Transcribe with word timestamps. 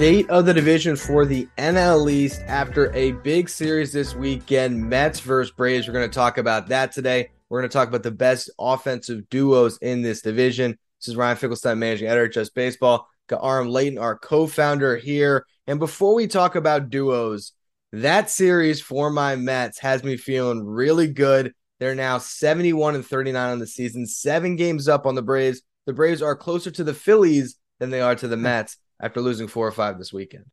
State 0.00 0.30
of 0.30 0.46
the 0.46 0.54
division 0.54 0.96
for 0.96 1.26
the 1.26 1.46
NL 1.58 2.10
East 2.10 2.40
after 2.46 2.90
a 2.94 3.12
big 3.12 3.50
series 3.50 3.92
this 3.92 4.14
weekend, 4.14 4.88
Mets 4.88 5.20
versus 5.20 5.52
Braves. 5.52 5.86
We're 5.86 5.92
going 5.92 6.08
to 6.08 6.14
talk 6.14 6.38
about 6.38 6.68
that 6.68 6.92
today. 6.92 7.28
We're 7.50 7.60
going 7.60 7.68
to 7.68 7.72
talk 7.74 7.88
about 7.88 8.02
the 8.02 8.10
best 8.10 8.48
offensive 8.58 9.28
duos 9.28 9.76
in 9.82 10.00
this 10.00 10.22
division. 10.22 10.78
This 10.98 11.08
is 11.08 11.16
Ryan 11.16 11.36
Finkelstein, 11.36 11.78
managing 11.78 12.08
editor 12.08 12.24
at 12.24 12.32
Just 12.32 12.54
Baseball. 12.54 13.10
Got 13.26 13.44
Aram 13.44 13.68
Leighton, 13.68 13.98
our 13.98 14.16
co-founder 14.16 14.96
here. 14.96 15.44
And 15.66 15.78
before 15.78 16.14
we 16.14 16.26
talk 16.26 16.54
about 16.54 16.88
duos, 16.88 17.52
that 17.92 18.30
series 18.30 18.80
for 18.80 19.10
my 19.10 19.36
Mets 19.36 19.80
has 19.80 20.02
me 20.02 20.16
feeling 20.16 20.64
really 20.64 21.08
good. 21.08 21.52
They're 21.78 21.94
now 21.94 22.16
71 22.16 22.94
and 22.94 23.04
39 23.04 23.50
on 23.50 23.58
the 23.58 23.66
season, 23.66 24.06
seven 24.06 24.56
games 24.56 24.88
up 24.88 25.04
on 25.04 25.14
the 25.14 25.20
Braves. 25.20 25.60
The 25.84 25.92
Braves 25.92 26.22
are 26.22 26.34
closer 26.34 26.70
to 26.70 26.84
the 26.84 26.94
Phillies 26.94 27.56
than 27.80 27.90
they 27.90 28.00
are 28.00 28.14
to 28.14 28.28
the 28.28 28.36
hmm. 28.36 28.44
Mets 28.44 28.78
after 29.00 29.20
losing 29.20 29.48
four 29.48 29.66
or 29.66 29.72
five 29.72 29.98
this 29.98 30.12
weekend. 30.12 30.44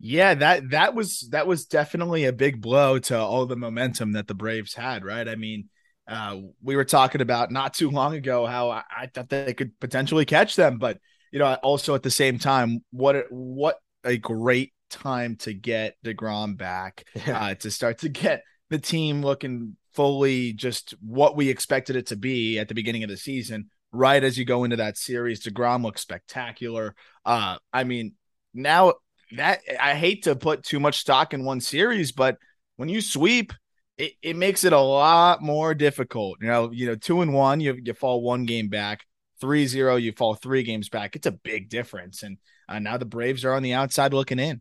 Yeah, 0.00 0.34
that 0.34 0.70
that 0.70 0.94
was 0.94 1.28
that 1.30 1.46
was 1.46 1.66
definitely 1.66 2.24
a 2.24 2.32
big 2.32 2.60
blow 2.60 2.98
to 2.98 3.18
all 3.18 3.46
the 3.46 3.56
momentum 3.56 4.12
that 4.12 4.26
the 4.26 4.34
Braves 4.34 4.74
had, 4.74 5.04
right? 5.04 5.26
I 5.26 5.36
mean, 5.36 5.68
uh, 6.06 6.38
we 6.62 6.76
were 6.76 6.84
talking 6.84 7.20
about 7.20 7.50
not 7.50 7.74
too 7.74 7.90
long 7.90 8.14
ago 8.14 8.44
how 8.44 8.70
I, 8.70 8.82
I 8.94 9.06
thought 9.06 9.28
they 9.28 9.54
could 9.54 9.78
potentially 9.80 10.24
catch 10.24 10.56
them, 10.56 10.78
but 10.78 10.98
you 11.32 11.38
know, 11.38 11.54
also 11.62 11.94
at 11.94 12.02
the 12.02 12.10
same 12.10 12.38
time, 12.38 12.84
what 12.90 13.26
what 13.30 13.76
a 14.04 14.16
great 14.18 14.72
time 14.90 15.36
to 15.36 15.54
get 15.54 15.96
Degrom 16.04 16.56
back 16.56 17.06
yeah. 17.26 17.46
uh, 17.46 17.54
to 17.54 17.70
start 17.70 17.98
to 17.98 18.08
get 18.08 18.42
the 18.70 18.78
team 18.78 19.22
looking 19.22 19.76
fully 19.94 20.52
just 20.52 20.94
what 21.00 21.36
we 21.36 21.48
expected 21.48 21.96
it 21.96 22.06
to 22.06 22.16
be 22.16 22.58
at 22.58 22.68
the 22.68 22.74
beginning 22.74 23.04
of 23.04 23.10
the 23.10 23.16
season. 23.16 23.70
Right 23.94 24.24
as 24.24 24.36
you 24.36 24.44
go 24.44 24.64
into 24.64 24.76
that 24.76 24.98
series, 24.98 25.44
Degrom 25.44 25.84
looks 25.84 26.00
spectacular. 26.00 26.96
Uh, 27.24 27.58
I 27.72 27.84
mean, 27.84 28.14
now 28.52 28.94
that 29.36 29.60
I 29.80 29.94
hate 29.94 30.24
to 30.24 30.34
put 30.34 30.64
too 30.64 30.80
much 30.80 30.98
stock 30.98 31.32
in 31.32 31.44
one 31.44 31.60
series, 31.60 32.10
but 32.10 32.36
when 32.76 32.88
you 32.88 33.00
sweep, 33.00 33.52
it, 33.96 34.14
it 34.20 34.34
makes 34.34 34.64
it 34.64 34.72
a 34.72 34.80
lot 34.80 35.42
more 35.42 35.74
difficult. 35.74 36.38
You 36.40 36.48
know, 36.48 36.70
you 36.72 36.86
know, 36.86 36.96
two 36.96 37.20
and 37.22 37.32
one, 37.32 37.60
you 37.60 37.78
you 37.82 37.94
fall 37.94 38.20
one 38.20 38.46
game 38.46 38.68
back. 38.68 39.06
Three 39.40 39.66
zero, 39.66 39.94
you 39.94 40.10
fall 40.10 40.34
three 40.34 40.64
games 40.64 40.88
back. 40.88 41.14
It's 41.14 41.26
a 41.26 41.32
big 41.32 41.68
difference, 41.68 42.24
and 42.24 42.38
uh, 42.68 42.80
now 42.80 42.96
the 42.96 43.04
Braves 43.04 43.44
are 43.44 43.54
on 43.54 43.62
the 43.62 43.74
outside 43.74 44.12
looking 44.12 44.40
in. 44.40 44.60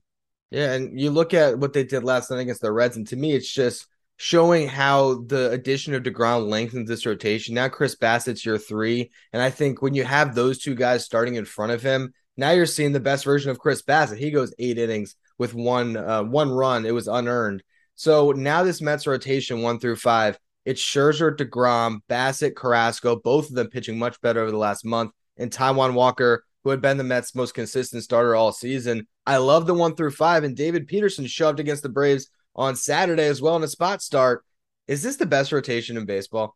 Yeah, 0.52 0.74
and 0.74 1.00
you 1.00 1.10
look 1.10 1.34
at 1.34 1.58
what 1.58 1.74
they 1.74 1.84
did 1.84 2.04
last 2.04 2.30
night 2.30 2.42
against 2.42 2.62
the 2.62 2.72
Reds, 2.72 2.98
and 2.98 3.08
to 3.08 3.16
me, 3.16 3.34
it's 3.34 3.52
just 3.52 3.88
showing 4.18 4.68
how 4.68 5.24
the 5.26 5.52
addition 5.52 5.94
of 5.94 6.04
DeGrom 6.04 6.48
lengthens 6.48 6.88
this 6.88 7.06
rotation. 7.06 7.56
Now 7.56 7.70
Chris 7.70 7.96
Bassitt's 7.96 8.46
your 8.46 8.58
three, 8.58 9.12
and 9.32 9.42
I 9.42 9.50
think 9.50 9.82
when 9.82 9.94
you 9.94 10.04
have 10.04 10.36
those 10.36 10.60
two 10.60 10.76
guys 10.76 11.06
starting 11.06 11.36
in 11.36 11.46
front 11.46 11.72
of 11.72 11.82
him, 11.82 12.14
now 12.38 12.52
you're 12.52 12.66
seeing 12.66 12.92
the 12.92 13.00
best 13.00 13.26
version 13.26 13.52
of 13.52 13.60
Chris 13.60 13.82
Bassitt. 13.82 14.18
He 14.18 14.32
goes 14.32 14.54
eight 14.60 14.78
innings 14.78 15.16
with 15.38 15.54
one 15.54 15.98
uh, 15.98 16.24
one 16.24 16.52
run. 16.52 16.86
It 16.86 16.94
was 16.94 17.08
unearned. 17.08 17.64
So 17.96 18.32
now 18.32 18.64
this 18.64 18.82
Mets 18.82 19.06
rotation 19.06 19.62
one 19.62 19.80
through 19.80 19.98
five, 19.98 20.40
it's 20.66 20.82
Scherzer, 20.82 21.36
DeGrom, 21.36 22.00
Bassitt, 22.10 22.56
Carrasco, 22.56 23.18
both 23.18 23.50
of 23.50 23.56
them 23.56 23.68
pitching 23.68 24.00
much 24.00 24.20
better 24.22 24.42
over 24.42 24.52
the 24.52 24.58
last 24.58 24.86
month, 24.86 25.12
and 25.38 25.52
Taijuan 25.52 25.94
Walker 25.94 26.44
who 26.64 26.70
had 26.70 26.82
been 26.82 26.98
the 26.98 27.04
Mets' 27.04 27.36
most 27.36 27.54
consistent 27.54 28.04
starter 28.04 28.36
all 28.36 28.52
season. 28.52 29.08
I 29.26 29.38
love 29.38 29.68
the 29.68 29.74
one 29.74 29.96
through 29.96 30.12
five, 30.12 30.44
and 30.44 30.56
David 30.56 30.88
Peterson 30.88 31.28
shoved 31.28 31.60
against 31.60 31.84
the 31.84 31.90
Braves 31.90 32.30
on 32.56 32.76
Saturday 32.76 33.26
as 33.26 33.42
well 33.42 33.56
in 33.56 33.64
a 33.64 33.68
spot 33.68 34.02
start. 34.02 34.44
Is 34.88 35.02
this 35.02 35.16
the 35.16 35.26
best 35.26 35.52
rotation 35.52 35.98
in 35.98 36.06
baseball? 36.06 36.56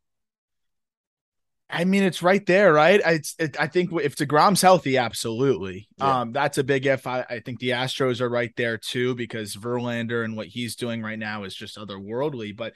I 1.69 1.84
mean, 1.84 2.03
it's 2.03 2.24
right 2.24 2.46
there, 2.46 2.72
right? 2.72 3.02
It's, 3.06 3.35
it, 3.38 3.59
I 3.59 3.68
think 3.68 3.91
if 4.02 4.16
Degrom's 4.16 4.62
healthy, 4.62 4.97
absolutely. 4.97 5.88
Yeah. 5.97 6.22
Um, 6.22 6.31
that's 6.31 6.58
a 6.58 6.63
big 6.63 6.85
if. 6.85 7.06
I, 7.06 7.25
I 7.30 7.40
think 7.40 7.59
the 7.59 7.72
Astros 7.72 8.22
are 8.22 8.30
right 8.30 8.53
there 8.56 8.78
too 8.78 9.16
because 9.16 9.56
Verlander 9.56 10.24
and 10.24 10.38
what 10.38 10.47
he's 10.47 10.78
doing 10.78 11.02
right 11.02 11.19
now 11.19 11.44
is 11.44 11.53
just 11.53 11.78
otherworldly. 11.78 12.56
But 12.56 12.74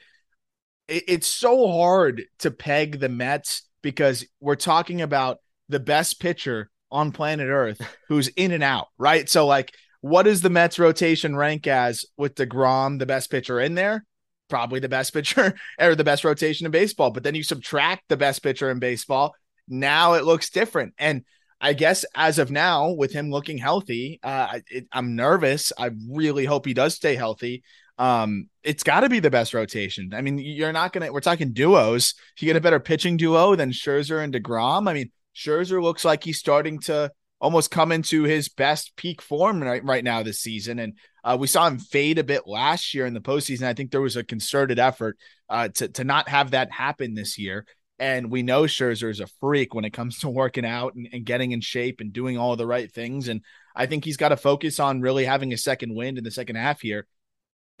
it, 0.88 1.04
it's 1.08 1.26
so 1.26 1.70
hard 1.72 2.24
to 2.40 2.50
peg 2.50 3.00
the 3.00 3.08
Mets 3.08 3.62
because 3.80 4.26
we're 4.40 4.56
talking 4.56 5.00
about 5.00 5.38
the 5.70 5.80
best 5.80 6.20
pitcher 6.20 6.70
on 6.90 7.12
planet 7.12 7.48
Earth 7.48 7.80
who's 8.08 8.28
in 8.28 8.52
and 8.52 8.62
out, 8.62 8.88
right? 8.98 9.26
So, 9.28 9.46
like, 9.46 9.72
what 10.02 10.24
does 10.24 10.42
the 10.42 10.50
Mets 10.50 10.78
rotation 10.78 11.34
rank 11.34 11.66
as 11.66 12.04
with 12.18 12.34
DeGrom, 12.34 12.98
the 12.98 13.06
best 13.06 13.30
pitcher 13.30 13.60
in 13.60 13.74
there? 13.74 14.04
Probably 14.50 14.80
the 14.80 14.88
best 14.88 15.12
pitcher 15.14 15.54
or 15.80 15.94
the 15.94 16.04
best 16.04 16.24
rotation 16.24 16.66
in 16.66 16.72
baseball. 16.72 17.10
But 17.10 17.22
then 17.22 17.34
you 17.34 17.42
subtract 17.42 18.08
the 18.08 18.16
best 18.16 18.42
pitcher 18.42 18.70
in 18.70 18.80
baseball. 18.80 19.34
Now 19.68 20.14
it 20.14 20.24
looks 20.24 20.50
different. 20.50 20.94
And 20.98 21.24
I 21.60 21.72
guess 21.72 22.04
as 22.16 22.40
of 22.40 22.50
now, 22.50 22.90
with 22.90 23.12
him 23.12 23.30
looking 23.30 23.58
healthy, 23.58 24.18
uh, 24.24 24.58
it, 24.68 24.88
I'm 24.92 25.14
nervous. 25.14 25.72
I 25.78 25.90
really 26.10 26.44
hope 26.44 26.66
he 26.66 26.74
does 26.74 26.96
stay 26.96 27.14
healthy. 27.14 27.62
Um, 27.96 28.48
it's 28.64 28.82
got 28.82 29.00
to 29.00 29.08
be 29.08 29.20
the 29.20 29.30
best 29.30 29.54
rotation. 29.54 30.12
I 30.12 30.22
mean, 30.22 30.38
you're 30.38 30.72
not 30.72 30.92
gonna. 30.92 31.12
We're 31.12 31.20
talking 31.20 31.52
duos. 31.52 32.14
You 32.40 32.46
get 32.46 32.56
a 32.56 32.60
better 32.60 32.80
pitching 32.80 33.16
duo 33.16 33.54
than 33.54 33.70
Scherzer 33.70 34.24
and 34.24 34.34
Degrom. 34.34 34.90
I 34.90 34.94
mean, 34.94 35.12
Scherzer 35.36 35.80
looks 35.80 36.04
like 36.04 36.24
he's 36.24 36.38
starting 36.38 36.80
to 36.80 37.12
almost 37.42 37.72
come 37.72 37.90
into 37.90 38.22
his 38.22 38.48
best 38.48 38.94
peak 38.94 39.20
form 39.20 39.60
right, 39.60 39.84
right 39.84 40.04
now 40.04 40.22
this 40.22 40.40
season. 40.40 40.78
And 40.78 40.96
uh, 41.24 41.36
we 41.38 41.48
saw 41.48 41.66
him 41.66 41.78
fade 41.78 42.18
a 42.18 42.24
bit 42.24 42.46
last 42.46 42.94
year 42.94 43.04
in 43.04 43.14
the 43.14 43.20
postseason. 43.20 43.64
I 43.64 43.74
think 43.74 43.90
there 43.90 44.00
was 44.00 44.16
a 44.16 44.22
concerted 44.22 44.78
effort 44.78 45.18
uh, 45.48 45.68
to, 45.74 45.88
to 45.88 46.04
not 46.04 46.28
have 46.28 46.52
that 46.52 46.70
happen 46.70 47.14
this 47.14 47.38
year. 47.38 47.66
And 47.98 48.30
we 48.30 48.44
know 48.44 48.62
Scherzer 48.62 49.10
is 49.10 49.18
a 49.18 49.26
freak 49.40 49.74
when 49.74 49.84
it 49.84 49.92
comes 49.92 50.18
to 50.20 50.30
working 50.30 50.64
out 50.64 50.94
and, 50.94 51.08
and 51.12 51.26
getting 51.26 51.50
in 51.50 51.60
shape 51.60 52.00
and 52.00 52.12
doing 52.12 52.38
all 52.38 52.54
the 52.54 52.66
right 52.66 52.90
things. 52.90 53.26
And 53.26 53.42
I 53.74 53.86
think 53.86 54.04
he's 54.04 54.16
got 54.16 54.28
to 54.28 54.36
focus 54.36 54.78
on 54.78 55.00
really 55.00 55.24
having 55.24 55.52
a 55.52 55.58
second 55.58 55.96
wind 55.96 56.18
in 56.18 56.24
the 56.24 56.30
second 56.30 56.56
half 56.56 56.80
here. 56.80 57.08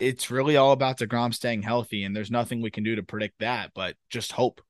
It's 0.00 0.30
really 0.30 0.56
all 0.56 0.72
about 0.72 0.98
DeGrom 0.98 1.32
staying 1.32 1.62
healthy, 1.62 2.02
and 2.02 2.16
there's 2.16 2.30
nothing 2.30 2.60
we 2.60 2.72
can 2.72 2.82
do 2.82 2.96
to 2.96 3.04
predict 3.04 3.38
that, 3.38 3.70
but 3.72 3.94
just 4.10 4.32
hope. 4.32 4.60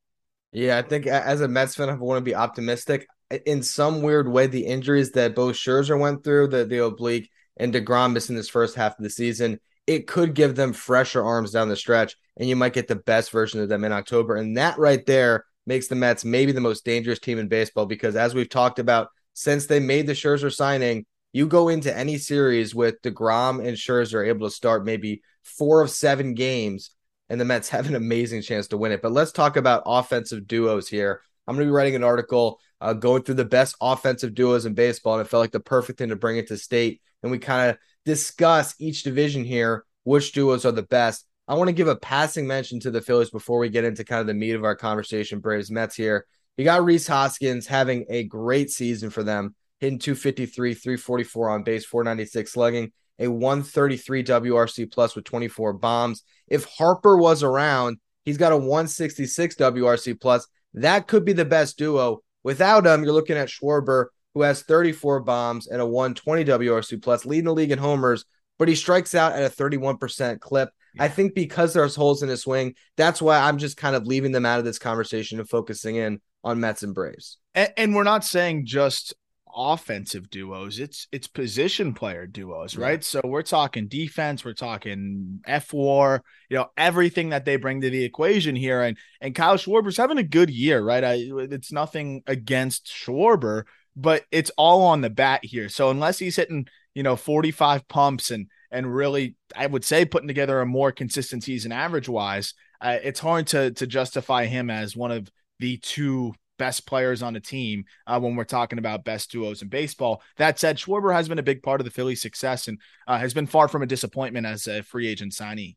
Yeah, 0.52 0.76
I 0.76 0.82
think 0.82 1.06
as 1.06 1.40
a 1.40 1.48
Mets 1.48 1.76
fan, 1.76 1.88
I 1.88 1.94
want 1.94 2.18
to 2.18 2.24
be 2.24 2.34
optimistic. 2.34 3.06
In 3.46 3.62
some 3.62 4.02
weird 4.02 4.28
way, 4.28 4.46
the 4.46 4.66
injuries 4.66 5.12
that 5.12 5.34
both 5.34 5.56
Scherzer 5.56 5.98
went 5.98 6.24
through, 6.24 6.48
the, 6.48 6.64
the 6.64 6.84
oblique, 6.84 7.30
and 7.56 7.72
DeGrom 7.72 8.12
missing 8.12 8.36
this 8.36 8.48
first 8.48 8.74
half 8.74 8.98
of 8.98 9.02
the 9.02 9.10
season, 9.10 9.60
it 9.86 10.06
could 10.06 10.34
give 10.34 10.54
them 10.54 10.72
fresher 10.72 11.22
arms 11.22 11.52
down 11.52 11.68
the 11.68 11.76
stretch, 11.76 12.16
and 12.36 12.48
you 12.48 12.56
might 12.56 12.72
get 12.72 12.88
the 12.88 12.96
best 12.96 13.30
version 13.30 13.60
of 13.60 13.68
them 13.68 13.84
in 13.84 13.92
October. 13.92 14.36
And 14.36 14.56
that 14.56 14.78
right 14.78 15.04
there 15.06 15.44
makes 15.66 15.88
the 15.88 15.94
Mets 15.94 16.24
maybe 16.24 16.52
the 16.52 16.60
most 16.60 16.84
dangerous 16.84 17.18
team 17.18 17.38
in 17.38 17.48
baseball 17.48 17.86
because, 17.86 18.16
as 18.16 18.34
we've 18.34 18.48
talked 18.48 18.78
about, 18.78 19.08
since 19.34 19.66
they 19.66 19.80
made 19.80 20.06
the 20.06 20.12
Scherzer 20.12 20.52
signing, 20.52 21.06
you 21.32 21.46
go 21.46 21.68
into 21.68 21.96
any 21.96 22.18
series 22.18 22.74
with 22.74 23.00
DeGrom 23.02 23.66
and 23.66 23.76
Scherzer 23.76 24.26
able 24.26 24.48
to 24.48 24.54
start 24.54 24.84
maybe 24.84 25.22
four 25.42 25.80
of 25.80 25.90
seven 25.90 26.34
games 26.34 26.90
and 27.28 27.40
the 27.40 27.44
Mets 27.44 27.68
have 27.70 27.88
an 27.88 27.96
amazing 27.96 28.42
chance 28.42 28.68
to 28.68 28.76
win 28.76 28.92
it. 28.92 29.02
But 29.02 29.12
let's 29.12 29.32
talk 29.32 29.56
about 29.56 29.82
offensive 29.86 30.46
duos 30.46 30.88
here. 30.88 31.22
I'm 31.46 31.56
going 31.56 31.66
to 31.66 31.70
be 31.70 31.74
writing 31.74 31.96
an 31.96 32.04
article 32.04 32.60
uh, 32.82 32.92
going 32.92 33.22
through 33.22 33.36
the 33.36 33.44
best 33.44 33.76
offensive 33.80 34.34
duos 34.34 34.66
in 34.66 34.74
baseball, 34.74 35.14
and 35.14 35.24
it 35.24 35.30
felt 35.30 35.40
like 35.40 35.52
the 35.52 35.60
perfect 35.60 35.98
thing 35.98 36.08
to 36.08 36.16
bring 36.16 36.36
it 36.36 36.48
to 36.48 36.56
state. 36.56 37.00
And 37.22 37.30
we 37.30 37.38
kind 37.38 37.70
of 37.70 37.78
discuss 38.04 38.74
each 38.78 39.04
division 39.04 39.44
here, 39.44 39.84
which 40.04 40.32
duos 40.32 40.66
are 40.66 40.72
the 40.72 40.82
best. 40.82 41.26
I 41.46 41.54
want 41.54 41.68
to 41.68 41.74
give 41.74 41.88
a 41.88 41.96
passing 41.96 42.46
mention 42.46 42.80
to 42.80 42.90
the 42.90 43.00
Phillies 43.00 43.30
before 43.30 43.58
we 43.58 43.68
get 43.68 43.84
into 43.84 44.04
kind 44.04 44.20
of 44.20 44.26
the 44.26 44.34
meat 44.34 44.54
of 44.54 44.64
our 44.64 44.76
conversation. 44.76 45.40
Braves 45.40 45.70
Mets 45.70 45.94
here. 45.94 46.26
You 46.56 46.64
got 46.64 46.84
Rhys 46.84 47.06
Hoskins 47.06 47.66
having 47.66 48.04
a 48.08 48.24
great 48.24 48.70
season 48.70 49.10
for 49.10 49.22
them, 49.22 49.54
hitting 49.80 49.98
253, 49.98 50.74
344 50.74 51.50
on 51.50 51.62
base, 51.62 51.84
496 51.84 52.52
slugging 52.52 52.92
a 53.18 53.28
133 53.28 54.24
WRC 54.24 54.92
plus 54.92 55.14
with 55.14 55.24
24 55.24 55.74
bombs. 55.74 56.22
If 56.48 56.64
Harper 56.64 57.16
was 57.16 57.42
around, 57.42 57.98
he's 58.24 58.36
got 58.36 58.52
a 58.52 58.56
166 58.56 59.54
WRC 59.56 60.20
plus. 60.20 60.46
That 60.74 61.06
could 61.06 61.24
be 61.24 61.32
the 61.32 61.44
best 61.44 61.78
duo. 61.78 62.22
Without 62.44 62.86
him, 62.86 63.04
you're 63.04 63.12
looking 63.12 63.36
at 63.36 63.48
Schwarber, 63.48 64.06
who 64.34 64.42
has 64.42 64.62
34 64.62 65.20
bombs 65.20 65.66
and 65.66 65.80
a 65.80 65.86
120 65.86 66.44
WRC 66.44 67.02
plus, 67.02 67.26
leading 67.26 67.44
the 67.44 67.54
league 67.54 67.70
in 67.70 67.78
homers, 67.78 68.24
but 68.58 68.68
he 68.68 68.74
strikes 68.74 69.14
out 69.14 69.32
at 69.32 69.44
a 69.44 69.54
31% 69.54 70.40
clip. 70.40 70.70
I 70.98 71.08
think 71.08 71.34
because 71.34 71.72
there's 71.72 71.96
holes 71.96 72.22
in 72.22 72.28
his 72.28 72.42
swing, 72.42 72.74
that's 72.96 73.22
why 73.22 73.38
I'm 73.38 73.58
just 73.58 73.78
kind 73.78 73.96
of 73.96 74.06
leaving 74.06 74.32
them 74.32 74.44
out 74.44 74.58
of 74.58 74.64
this 74.64 74.78
conversation 74.78 75.38
and 75.38 75.48
focusing 75.48 75.96
in 75.96 76.20
on 76.44 76.60
Mets 76.60 76.82
and 76.82 76.94
Braves. 76.94 77.38
And, 77.54 77.72
and 77.76 77.94
we're 77.94 78.02
not 78.02 78.24
saying 78.24 78.66
just 78.66 79.14
offensive 79.54 80.30
duos 80.30 80.78
it's 80.78 81.06
it's 81.12 81.26
position 81.26 81.94
player 81.94 82.26
duos 82.26 82.76
right? 82.76 83.00
Yeah. 83.00 83.00
so 83.00 83.20
we're 83.24 83.42
talking 83.42 83.88
defense 83.88 84.44
we're 84.44 84.52
talking 84.52 85.40
fWAR 85.46 86.20
you 86.48 86.56
know 86.56 86.70
everything 86.76 87.30
that 87.30 87.44
they 87.44 87.56
bring 87.56 87.80
to 87.80 87.90
the 87.90 88.04
equation 88.04 88.56
here. 88.56 88.82
And 88.82 88.96
and 89.20 89.34
Kyle 89.34 89.56
Schwarber's 89.56 89.96
having 89.96 90.18
a 90.18 90.22
good 90.22 90.50
year 90.50 90.82
right? 90.82 91.04
I, 91.04 91.14
it's 91.20 91.72
nothing 91.72 92.22
against 92.26 92.86
Schwarber 92.86 93.64
but 93.94 94.24
it's 94.30 94.50
all 94.56 94.84
on 94.84 95.02
the 95.02 95.10
bat 95.10 95.44
here. 95.44 95.68
So 95.68 95.90
unless 95.90 96.18
he's 96.18 96.36
hitting 96.36 96.66
you 96.94 97.02
know 97.02 97.16
45 97.16 97.88
pumps 97.88 98.30
and 98.30 98.46
and 98.70 98.94
really 98.94 99.36
I 99.56 99.66
would 99.66 99.84
say 99.84 100.04
putting 100.04 100.28
together 100.28 100.60
a 100.60 100.66
more 100.66 100.92
consistent 100.92 101.44
season 101.44 101.72
average 101.72 102.08
wise 102.08 102.54
uh, 102.80 102.98
it's 103.02 103.20
hard 103.20 103.46
to 103.48 103.70
to 103.72 103.86
justify 103.86 104.46
him 104.46 104.68
as 104.68 104.96
one 104.96 105.12
of 105.12 105.30
the 105.58 105.78
two 105.78 106.34
best 106.58 106.86
players 106.86 107.22
on 107.22 107.32
the 107.34 107.40
team 107.40 107.84
uh, 108.06 108.18
when 108.20 108.36
we're 108.36 108.44
talking 108.44 108.78
about 108.78 109.04
best 109.04 109.30
duos 109.30 109.62
in 109.62 109.68
baseball. 109.68 110.22
That 110.36 110.58
said, 110.58 110.76
Schwarber 110.76 111.12
has 111.12 111.28
been 111.28 111.38
a 111.38 111.42
big 111.42 111.62
part 111.62 111.80
of 111.80 111.84
the 111.84 111.90
Phillies' 111.90 112.22
success 112.22 112.68
and 112.68 112.78
uh, 113.06 113.18
has 113.18 113.34
been 113.34 113.46
far 113.46 113.68
from 113.68 113.82
a 113.82 113.86
disappointment 113.86 114.46
as 114.46 114.66
a 114.66 114.82
free 114.82 115.08
agent 115.08 115.32
signee. 115.32 115.76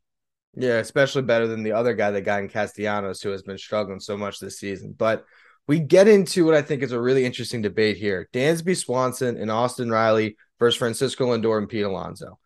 Yeah, 0.57 0.77
especially 0.77 1.23
better 1.23 1.47
than 1.47 1.63
the 1.63 1.73
other 1.73 1.93
guy 1.93 2.11
that 2.11 2.21
got 2.21 2.39
in 2.39 2.49
Castellanos, 2.49 3.21
who 3.21 3.29
has 3.29 3.41
been 3.41 3.57
struggling 3.57 3.99
so 3.99 4.15
much 4.15 4.39
this 4.39 4.59
season. 4.59 4.95
But 4.97 5.25
we 5.67 5.79
get 5.79 6.07
into 6.07 6.45
what 6.45 6.55
I 6.55 6.61
think 6.61 6.81
is 6.81 6.93
a 6.93 7.01
really 7.01 7.25
interesting 7.25 7.61
debate 7.61 7.97
here: 7.97 8.29
Dansby 8.33 8.77
Swanson 8.77 9.37
and 9.37 9.51
Austin 9.51 9.89
Riley 9.89 10.37
versus 10.59 10.77
Francisco 10.77 11.27
Lindor 11.27 11.57
and 11.57 11.67
Pete 11.67 11.83
Alonso. 11.83 12.39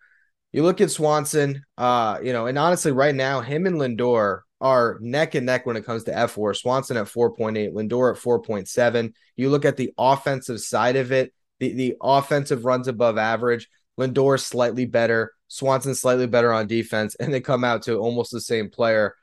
You 0.52 0.64
look 0.64 0.82
at 0.82 0.90
Swanson, 0.90 1.64
uh, 1.78 2.18
you 2.24 2.34
know, 2.34 2.48
and 2.48 2.58
honestly, 2.58 2.92
right 2.92 3.14
now, 3.14 3.42
him 3.42 3.68
and 3.68 3.76
Lindor 3.76 4.42
are 4.62 4.98
neck 5.02 5.36
and 5.36 5.46
neck 5.46 5.66
when 5.66 5.78
it 5.78 5.86
comes 5.86 6.04
to 6.04 6.12
fWAR. 6.12 6.56
Swanson 6.56 6.98
at 6.98 7.06
4.8, 7.06 7.74
Lindor 7.74 8.16
at 8.16 8.22
4.7. 8.22 9.14
You 9.36 9.50
look 9.50 9.66
at 9.66 9.78
the 9.78 9.94
offensive 9.98 10.60
side 10.60 10.96
of 10.96 11.12
it, 11.12 11.34
the, 11.60 11.74
the 11.74 11.96
offensive 12.02 12.66
runs 12.66 12.88
above 12.88 13.18
average. 13.18 13.70
Lindor 14.00 14.40
slightly 14.40 14.86
better, 14.86 15.34
Swanson 15.48 15.94
slightly 15.96 16.28
better 16.28 16.54
on 16.54 16.68
defense, 16.68 17.16
and 17.16 17.34
they 17.34 17.42
come 17.42 17.64
out 17.64 17.84
to 17.84 17.98
almost 17.98 18.32
the 18.32 18.42
same 18.42 18.70
player. 18.70 19.16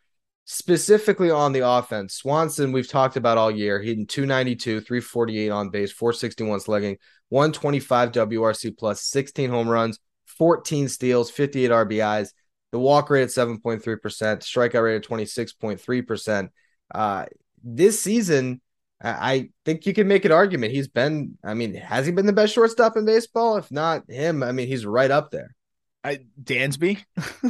Specifically 0.45 1.31
on 1.31 1.53
the 1.53 1.67
offense, 1.67 2.15
Swanson, 2.15 2.73
we've 2.73 2.89
talked 2.89 3.17
about 3.17 3.39
all 3.39 3.51
year. 3.51 3.81
hitting 3.81 4.07
292, 4.07 4.81
348 4.81 5.51
on 5.51 5.71
base, 5.71 5.93
461 5.93 6.61
slugging, 6.61 6.99
125 7.31 8.13
WRC 8.13 8.79
plus, 8.79 9.03
16 9.03 9.51
home 9.51 9.69
runs, 9.69 9.99
14 10.27 10.89
steals, 10.89 11.31
58 11.31 11.71
RBIs. 11.71 12.29
The 12.73 12.79
walk 12.79 13.11
rate 13.11 13.23
at 13.23 13.29
7.3%, 13.29 13.81
strikeout 13.83 14.83
rate 14.83 14.97
at 14.97 15.05
26.3%. 15.05 16.49
Uh, 16.95 17.27
this 17.63 18.01
season, 18.01 18.61
I 19.03 19.51
think 19.65 19.87
you 19.87 19.93
can 19.93 20.09
make 20.09 20.25
an 20.25 20.33
argument. 20.33 20.73
He's 20.73 20.89
been, 20.89 21.39
I 21.45 21.55
mean, 21.55 21.75
has 21.75 22.07
he 22.07 22.13
been 22.13 22.27
the 22.27 22.33
best 22.33 22.55
shortstop 22.55 22.97
in 22.97 23.05
baseball? 23.05 23.57
If 23.57 23.71
not 23.71 24.11
him, 24.11 24.43
I 24.43 24.53
mean, 24.53 24.69
he's 24.69 24.87
right 24.87 25.11
up 25.11 25.31
there. 25.31 25.55
I, 26.03 26.21
Dansby, 26.41 27.05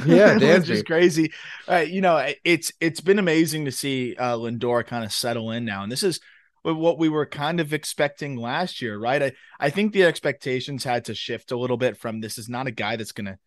yeah, 0.07 0.35
Dansby 0.39 0.71
is 0.71 0.83
crazy. 0.83 1.33
Uh, 1.69 1.85
you 1.87 2.01
know, 2.01 2.33
it's 2.43 2.73
it's 2.81 3.03
been 3.03 3.19
amazing 3.19 3.67
to 3.67 3.71
see 3.71 4.17
uh, 4.17 4.35
Lindor 4.37 4.87
kind 4.87 5.05
of 5.05 5.13
settle 5.13 5.51
in 5.51 5.67
now, 5.67 5.83
and 5.83 5.93
this 5.93 6.03
is 6.03 6.21
what 6.63 6.99
we 6.99 7.11
were 7.11 7.27
kind 7.27 7.61
of 7.61 7.75
expecting 7.75 8.37
last 8.37 8.81
year, 8.81 8.99
right? 8.99 9.23
I 9.23 9.33
I 9.61 9.69
think 9.69 9.93
the 9.93 10.05
expectations 10.05 10.85
had 10.85 11.05
to 11.05 11.15
shift 11.15 11.53
a 11.53 11.59
little 11.59 11.77
bit 11.77 11.99
from 11.99 12.21
this 12.21 12.39
is 12.39 12.49
not 12.49 12.67
a 12.67 12.71
guy 12.71 12.97
that's 12.97 13.13
going 13.13 13.27
to 13.27 13.39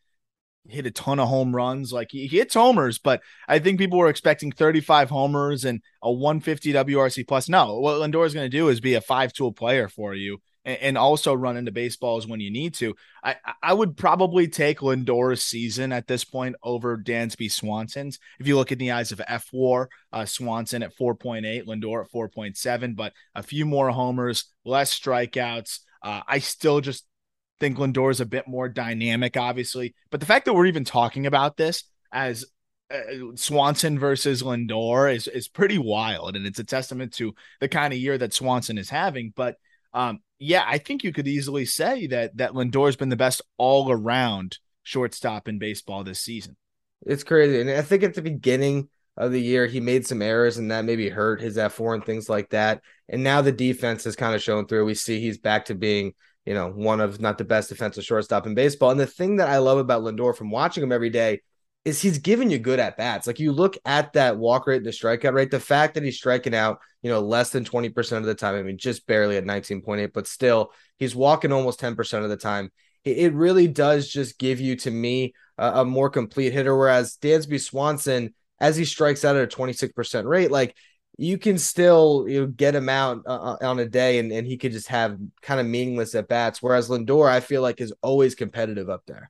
hit 0.67 0.85
a 0.85 0.91
ton 0.91 1.19
of 1.19 1.27
home 1.27 1.55
runs. 1.55 1.91
Like 1.93 2.09
he, 2.11 2.27
hits 2.27 2.53
homers, 2.53 2.99
but 2.99 3.21
I 3.47 3.59
think 3.59 3.79
people 3.79 3.99
were 3.99 4.09
expecting 4.09 4.51
35 4.51 5.09
homers 5.09 5.65
and 5.65 5.81
a 6.01 6.11
150 6.11 6.73
WRC 6.73 7.27
plus. 7.27 7.49
No, 7.49 7.79
what 7.79 7.95
Lindor 7.95 8.25
is 8.25 8.33
going 8.33 8.49
to 8.49 8.57
do 8.57 8.69
is 8.69 8.79
be 8.79 8.95
a 8.95 9.01
five 9.01 9.33
tool 9.33 9.51
player 9.51 9.87
for 9.87 10.13
you 10.13 10.39
and, 10.65 10.77
and, 10.81 10.97
also 10.97 11.33
run 11.33 11.57
into 11.57 11.71
baseballs 11.71 12.27
when 12.27 12.39
you 12.39 12.51
need 12.51 12.73
to. 12.75 12.95
I, 13.23 13.35
I 13.61 13.73
would 13.73 13.97
probably 13.97 14.47
take 14.47 14.79
Lindor's 14.79 15.43
season 15.43 15.91
at 15.91 16.07
this 16.07 16.23
point 16.23 16.55
over 16.63 16.97
Dansby 16.97 17.51
Swanson's. 17.51 18.19
If 18.39 18.47
you 18.47 18.55
look 18.55 18.71
in 18.71 18.77
the 18.77 18.91
eyes 18.91 19.11
of 19.11 19.19
fWAR, 19.19 19.87
uh, 20.11 20.25
Swanson 20.25 20.83
at 20.83 20.95
4.8, 20.95 21.65
Lindor 21.65 22.03
at 22.03 22.11
4.7, 22.11 22.95
but 22.95 23.13
a 23.35 23.43
few 23.43 23.65
more 23.65 23.89
homers, 23.89 24.45
less 24.65 24.97
strikeouts. 24.97 25.79
Uh, 26.01 26.21
I 26.27 26.39
still 26.39 26.81
just 26.81 27.05
think 27.59 27.77
Lindor 27.77 28.11
is 28.11 28.21
a 28.21 28.25
bit 28.25 28.47
more 28.47 28.69
dynamic, 28.69 29.37
obviously. 29.37 29.93
But 30.09 30.19
the 30.19 30.25
fact 30.25 30.45
that 30.45 30.53
we're 30.53 30.65
even 30.65 30.85
talking 30.85 31.25
about 31.25 31.57
this 31.57 31.83
as 32.11 32.45
uh, 32.91 33.35
Swanson 33.35 33.99
versus 33.99 34.41
Lindor 34.41 35.13
is 35.13 35.27
is 35.27 35.47
pretty 35.47 35.77
wild, 35.77 36.35
and 36.35 36.45
it's 36.45 36.59
a 36.59 36.63
testament 36.63 37.13
to 37.13 37.33
the 37.59 37.67
kind 37.67 37.93
of 37.93 37.99
year 37.99 38.17
that 38.17 38.33
Swanson 38.33 38.77
is 38.77 38.89
having. 38.89 39.33
But 39.35 39.57
um, 39.93 40.19
yeah, 40.39 40.63
I 40.65 40.77
think 40.77 41.03
you 41.03 41.13
could 41.13 41.27
easily 41.27 41.65
say 41.65 42.07
that 42.07 42.37
that 42.37 42.53
Lindor's 42.53 42.95
been 42.95 43.09
the 43.09 43.15
best 43.15 43.41
all 43.57 43.91
around 43.91 44.57
shortstop 44.83 45.47
in 45.47 45.59
baseball 45.59 46.03
this 46.03 46.19
season. 46.19 46.55
It's 47.05 47.23
crazy, 47.23 47.61
and 47.61 47.69
I 47.69 47.81
think 47.81 48.03
at 48.03 48.15
the 48.15 48.21
beginning 48.21 48.89
of 49.17 49.31
the 49.31 49.41
year 49.41 49.67
he 49.67 49.81
made 49.81 50.07
some 50.07 50.21
errors, 50.21 50.57
and 50.57 50.71
that 50.71 50.85
maybe 50.85 51.09
hurt 51.09 51.41
his 51.41 51.57
fWAR 51.57 51.93
and 51.93 52.05
things 52.05 52.29
like 52.29 52.49
that. 52.49 52.81
And 53.07 53.23
now 53.23 53.41
the 53.41 53.51
defense 53.51 54.05
has 54.05 54.15
kind 54.15 54.33
of 54.33 54.41
shown 54.41 54.65
through. 54.65 54.85
We 54.85 54.95
see 54.95 55.19
he's 55.19 55.37
back 55.37 55.65
to 55.65 55.75
being 55.75 56.13
you 56.45 56.53
know, 56.53 56.69
one 56.69 57.01
of 57.01 57.19
not 57.19 57.37
the 57.37 57.43
best 57.43 57.69
defensive 57.69 58.03
shortstop 58.03 58.45
in 58.47 58.55
baseball. 58.55 58.91
And 58.91 58.99
the 58.99 59.05
thing 59.05 59.37
that 59.37 59.49
I 59.49 59.57
love 59.57 59.77
about 59.77 60.03
Lindor 60.03 60.35
from 60.35 60.51
watching 60.51 60.83
him 60.83 60.91
every 60.91 61.09
day 61.09 61.41
is 61.85 62.01
he's 62.01 62.17
giving 62.17 62.49
you 62.49 62.59
good 62.59 62.79
at 62.79 62.97
bats. 62.97 63.27
Like 63.27 63.39
you 63.39 63.51
look 63.51 63.77
at 63.85 64.13
that 64.13 64.37
walk 64.37 64.67
rate, 64.67 64.77
and 64.77 64.85
the 64.85 64.91
strikeout 64.91 65.33
rate, 65.33 65.51
the 65.51 65.59
fact 65.59 65.93
that 65.93 66.03
he's 66.03 66.17
striking 66.17 66.55
out, 66.55 66.79
you 67.01 67.09
know, 67.09 67.21
less 67.21 67.51
than 67.51 67.63
20% 67.63 68.17
of 68.17 68.25
the 68.25 68.35
time. 68.35 68.55
I 68.55 68.63
mean, 68.63 68.77
just 68.77 69.07
barely 69.07 69.37
at 69.37 69.45
19.8, 69.45 70.11
but 70.13 70.27
still 70.27 70.71
he's 70.97 71.15
walking 71.15 71.51
almost 71.51 71.79
10% 71.79 72.23
of 72.23 72.29
the 72.29 72.37
time. 72.37 72.71
It 73.05 73.33
really 73.33 73.67
does 73.67 74.09
just 74.09 74.37
give 74.37 74.59
you, 74.59 74.75
to 74.77 74.91
me, 74.91 75.33
a, 75.57 75.81
a 75.81 75.85
more 75.85 76.09
complete 76.09 76.51
hitter. 76.51 76.75
Whereas 76.75 77.17
Dansby 77.21 77.61
Swanson, 77.61 78.33
as 78.59 78.75
he 78.75 78.83
strikes 78.83 79.23
out 79.23 79.37
at 79.37 79.43
a 79.43 79.57
26% 79.57 80.25
rate, 80.25 80.51
like 80.51 80.75
you 81.19 81.37
can 81.37 81.57
still 81.57 82.25
you 82.29 82.39
know, 82.39 82.47
get 82.47 82.73
him 82.73 82.87
out 82.87 83.21
uh, 83.27 83.29
uh, 83.29 83.57
on 83.61 83.77
a 83.77 83.85
day 83.85 84.19
and, 84.19 84.31
and 84.31 84.47
he 84.47 84.57
could 84.57 84.71
just 84.71 84.87
have 84.87 85.17
kind 85.41 85.59
of 85.59 85.65
meaningless 85.65 86.15
at 86.15 86.29
bats. 86.29 86.63
Whereas 86.63 86.87
Lindor, 86.87 87.29
I 87.29 87.41
feel 87.41 87.61
like 87.61 87.81
is 87.81 87.93
always 88.01 88.35
competitive 88.35 88.89
up 88.89 89.03
there. 89.05 89.29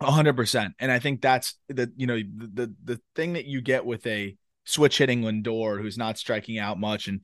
A 0.00 0.10
hundred 0.10 0.36
percent. 0.36 0.74
And 0.78 0.92
I 0.92 0.98
think 0.98 1.22
that's 1.22 1.56
the, 1.68 1.90
you 1.96 2.06
know, 2.06 2.16
the, 2.18 2.50
the, 2.52 2.74
the 2.84 3.00
thing 3.16 3.32
that 3.32 3.46
you 3.46 3.62
get 3.62 3.86
with 3.86 4.06
a 4.06 4.36
switch 4.66 4.98
hitting 4.98 5.22
Lindor, 5.22 5.80
who's 5.80 5.96
not 5.96 6.18
striking 6.18 6.58
out 6.58 6.78
much. 6.78 7.08
And 7.08 7.22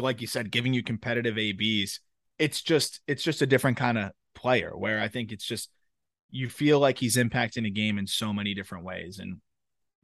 like 0.00 0.22
you 0.22 0.26
said, 0.26 0.50
giving 0.50 0.72
you 0.72 0.82
competitive 0.82 1.36
ABs, 1.36 2.00
it's 2.38 2.62
just, 2.62 3.02
it's 3.06 3.22
just 3.22 3.42
a 3.42 3.46
different 3.46 3.76
kind 3.76 3.98
of 3.98 4.12
player 4.34 4.72
where 4.74 5.00
I 5.00 5.08
think 5.08 5.32
it's 5.32 5.44
just, 5.44 5.68
you 6.30 6.48
feel 6.48 6.80
like 6.80 6.96
he's 6.96 7.16
impacting 7.16 7.66
a 7.66 7.70
game 7.70 7.98
in 7.98 8.06
so 8.06 8.32
many 8.32 8.54
different 8.54 8.86
ways. 8.86 9.18
And 9.18 9.42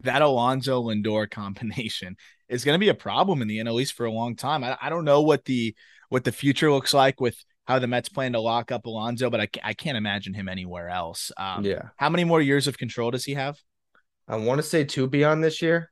that 0.00 0.22
Alonso 0.22 0.82
Lindor 0.82 1.30
combination 1.30 2.16
is 2.48 2.64
going 2.64 2.74
to 2.74 2.78
be 2.78 2.88
a 2.88 2.94
problem 2.94 3.42
in 3.42 3.48
the 3.48 3.58
NL 3.58 3.80
East 3.80 3.94
for 3.94 4.06
a 4.06 4.12
long 4.12 4.36
time. 4.36 4.64
I, 4.64 4.76
I 4.80 4.88
don't 4.88 5.04
know 5.04 5.22
what 5.22 5.44
the 5.44 5.74
what 6.08 6.24
the 6.24 6.32
future 6.32 6.72
looks 6.72 6.94
like 6.94 7.20
with 7.20 7.36
how 7.66 7.78
the 7.78 7.86
Mets 7.86 8.08
plan 8.08 8.32
to 8.32 8.40
lock 8.40 8.72
up 8.72 8.86
Alonso, 8.86 9.28
but 9.28 9.42
I, 9.42 9.48
I 9.62 9.74
can't 9.74 9.98
imagine 9.98 10.32
him 10.32 10.48
anywhere 10.48 10.88
else. 10.88 11.30
Um, 11.36 11.64
yeah. 11.64 11.90
How 11.96 12.08
many 12.08 12.24
more 12.24 12.40
years 12.40 12.66
of 12.66 12.78
control 12.78 13.10
does 13.10 13.26
he 13.26 13.34
have? 13.34 13.58
I 14.26 14.36
want 14.36 14.58
to 14.58 14.62
say 14.62 14.84
two 14.84 15.06
beyond 15.06 15.44
this 15.44 15.60
year. 15.60 15.90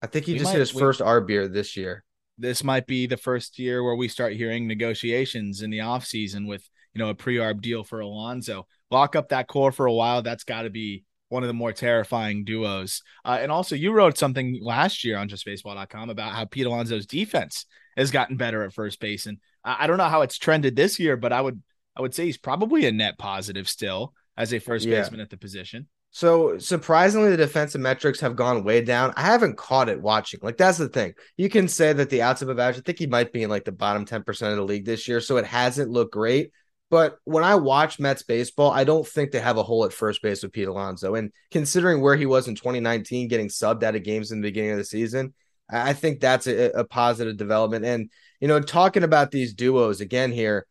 I 0.00 0.06
think 0.06 0.26
he 0.26 0.34
we 0.34 0.38
just 0.38 0.48
might, 0.48 0.52
hit 0.52 0.60
his 0.60 0.74
we, 0.74 0.80
first 0.80 1.00
RBR 1.00 1.52
this 1.52 1.76
year. 1.76 2.04
This 2.38 2.62
might 2.62 2.86
be 2.86 3.08
the 3.08 3.16
first 3.16 3.58
year 3.58 3.82
where 3.82 3.96
we 3.96 4.06
start 4.06 4.34
hearing 4.34 4.68
negotiations 4.68 5.62
in 5.62 5.70
the 5.70 5.78
offseason 5.78 6.46
with, 6.46 6.68
you 6.94 7.00
know, 7.00 7.08
a 7.08 7.16
pre-arb 7.16 7.60
deal 7.62 7.82
for 7.82 7.98
Alonso. 7.98 8.68
Lock 8.92 9.16
up 9.16 9.30
that 9.30 9.48
core 9.48 9.72
for 9.72 9.86
a 9.86 9.92
while. 9.92 10.22
That's 10.22 10.44
got 10.44 10.62
to 10.62 10.70
be 10.70 11.04
one 11.28 11.42
of 11.42 11.48
the 11.48 11.54
more 11.54 11.72
terrifying 11.72 12.44
duos. 12.44 13.02
Uh, 13.24 13.38
and 13.40 13.52
also, 13.52 13.74
you 13.74 13.92
wrote 13.92 14.18
something 14.18 14.58
last 14.62 15.04
year 15.04 15.16
on 15.16 15.28
justbaseball.com 15.28 16.10
about 16.10 16.32
how 16.32 16.44
Pete 16.44 16.66
Alonso's 16.66 17.06
defense 17.06 17.66
has 17.96 18.10
gotten 18.10 18.36
better 18.36 18.62
at 18.62 18.72
first 18.72 19.00
base. 19.00 19.26
And 19.26 19.38
I, 19.64 19.84
I 19.84 19.86
don't 19.86 19.98
know 19.98 20.04
how 20.04 20.22
it's 20.22 20.38
trended 20.38 20.76
this 20.76 20.98
year, 20.98 21.16
but 21.16 21.32
I 21.32 21.40
would 21.40 21.62
I 21.96 22.00
would 22.00 22.14
say 22.14 22.26
he's 22.26 22.38
probably 22.38 22.86
a 22.86 22.92
net 22.92 23.18
positive 23.18 23.68
still 23.68 24.14
as 24.36 24.54
a 24.54 24.60
first 24.60 24.86
yeah. 24.86 25.00
baseman 25.00 25.20
at 25.20 25.30
the 25.30 25.36
position. 25.36 25.88
So 26.10 26.56
surprisingly, 26.58 27.30
the 27.30 27.36
defensive 27.36 27.80
metrics 27.80 28.20
have 28.20 28.34
gone 28.34 28.64
way 28.64 28.80
down. 28.80 29.12
I 29.16 29.22
haven't 29.22 29.58
caught 29.58 29.88
it 29.88 30.00
watching. 30.00 30.40
Like 30.42 30.56
that's 30.56 30.78
the 30.78 30.88
thing. 30.88 31.14
You 31.36 31.48
can 31.48 31.68
say 31.68 31.92
that 31.92 32.08
the 32.08 32.22
outside 32.22 32.48
of 32.48 32.58
average. 32.58 32.78
I 32.78 32.80
think 32.80 32.98
he 32.98 33.06
might 33.06 33.32
be 33.32 33.42
in 33.42 33.50
like 33.50 33.64
the 33.64 33.72
bottom 33.72 34.04
ten 34.04 34.22
percent 34.22 34.52
of 34.52 34.56
the 34.56 34.64
league 34.64 34.86
this 34.86 35.06
year, 35.06 35.20
so 35.20 35.36
it 35.36 35.44
hasn't 35.44 35.90
looked 35.90 36.12
great. 36.12 36.52
But 36.90 37.18
when 37.24 37.44
I 37.44 37.54
watch 37.56 37.98
Mets 37.98 38.22
baseball, 38.22 38.70
I 38.70 38.84
don't 38.84 39.06
think 39.06 39.30
they 39.30 39.40
have 39.40 39.58
a 39.58 39.62
hole 39.62 39.84
at 39.84 39.92
first 39.92 40.22
base 40.22 40.42
with 40.42 40.52
Pete 40.52 40.68
Alonso. 40.68 41.16
And 41.16 41.32
considering 41.50 42.00
where 42.00 42.16
he 42.16 42.24
was 42.24 42.48
in 42.48 42.54
2019, 42.54 43.28
getting 43.28 43.48
subbed 43.48 43.82
out 43.82 43.94
of 43.94 44.04
games 44.04 44.32
in 44.32 44.40
the 44.40 44.48
beginning 44.48 44.72
of 44.72 44.78
the 44.78 44.84
season, 44.84 45.34
I 45.70 45.92
think 45.92 46.20
that's 46.20 46.46
a, 46.46 46.70
a 46.70 46.84
positive 46.84 47.36
development. 47.36 47.84
And, 47.84 48.10
you 48.40 48.48
know, 48.48 48.60
talking 48.60 49.02
about 49.02 49.30
these 49.30 49.52
duos 49.52 50.00
again 50.00 50.32
here, 50.32 50.66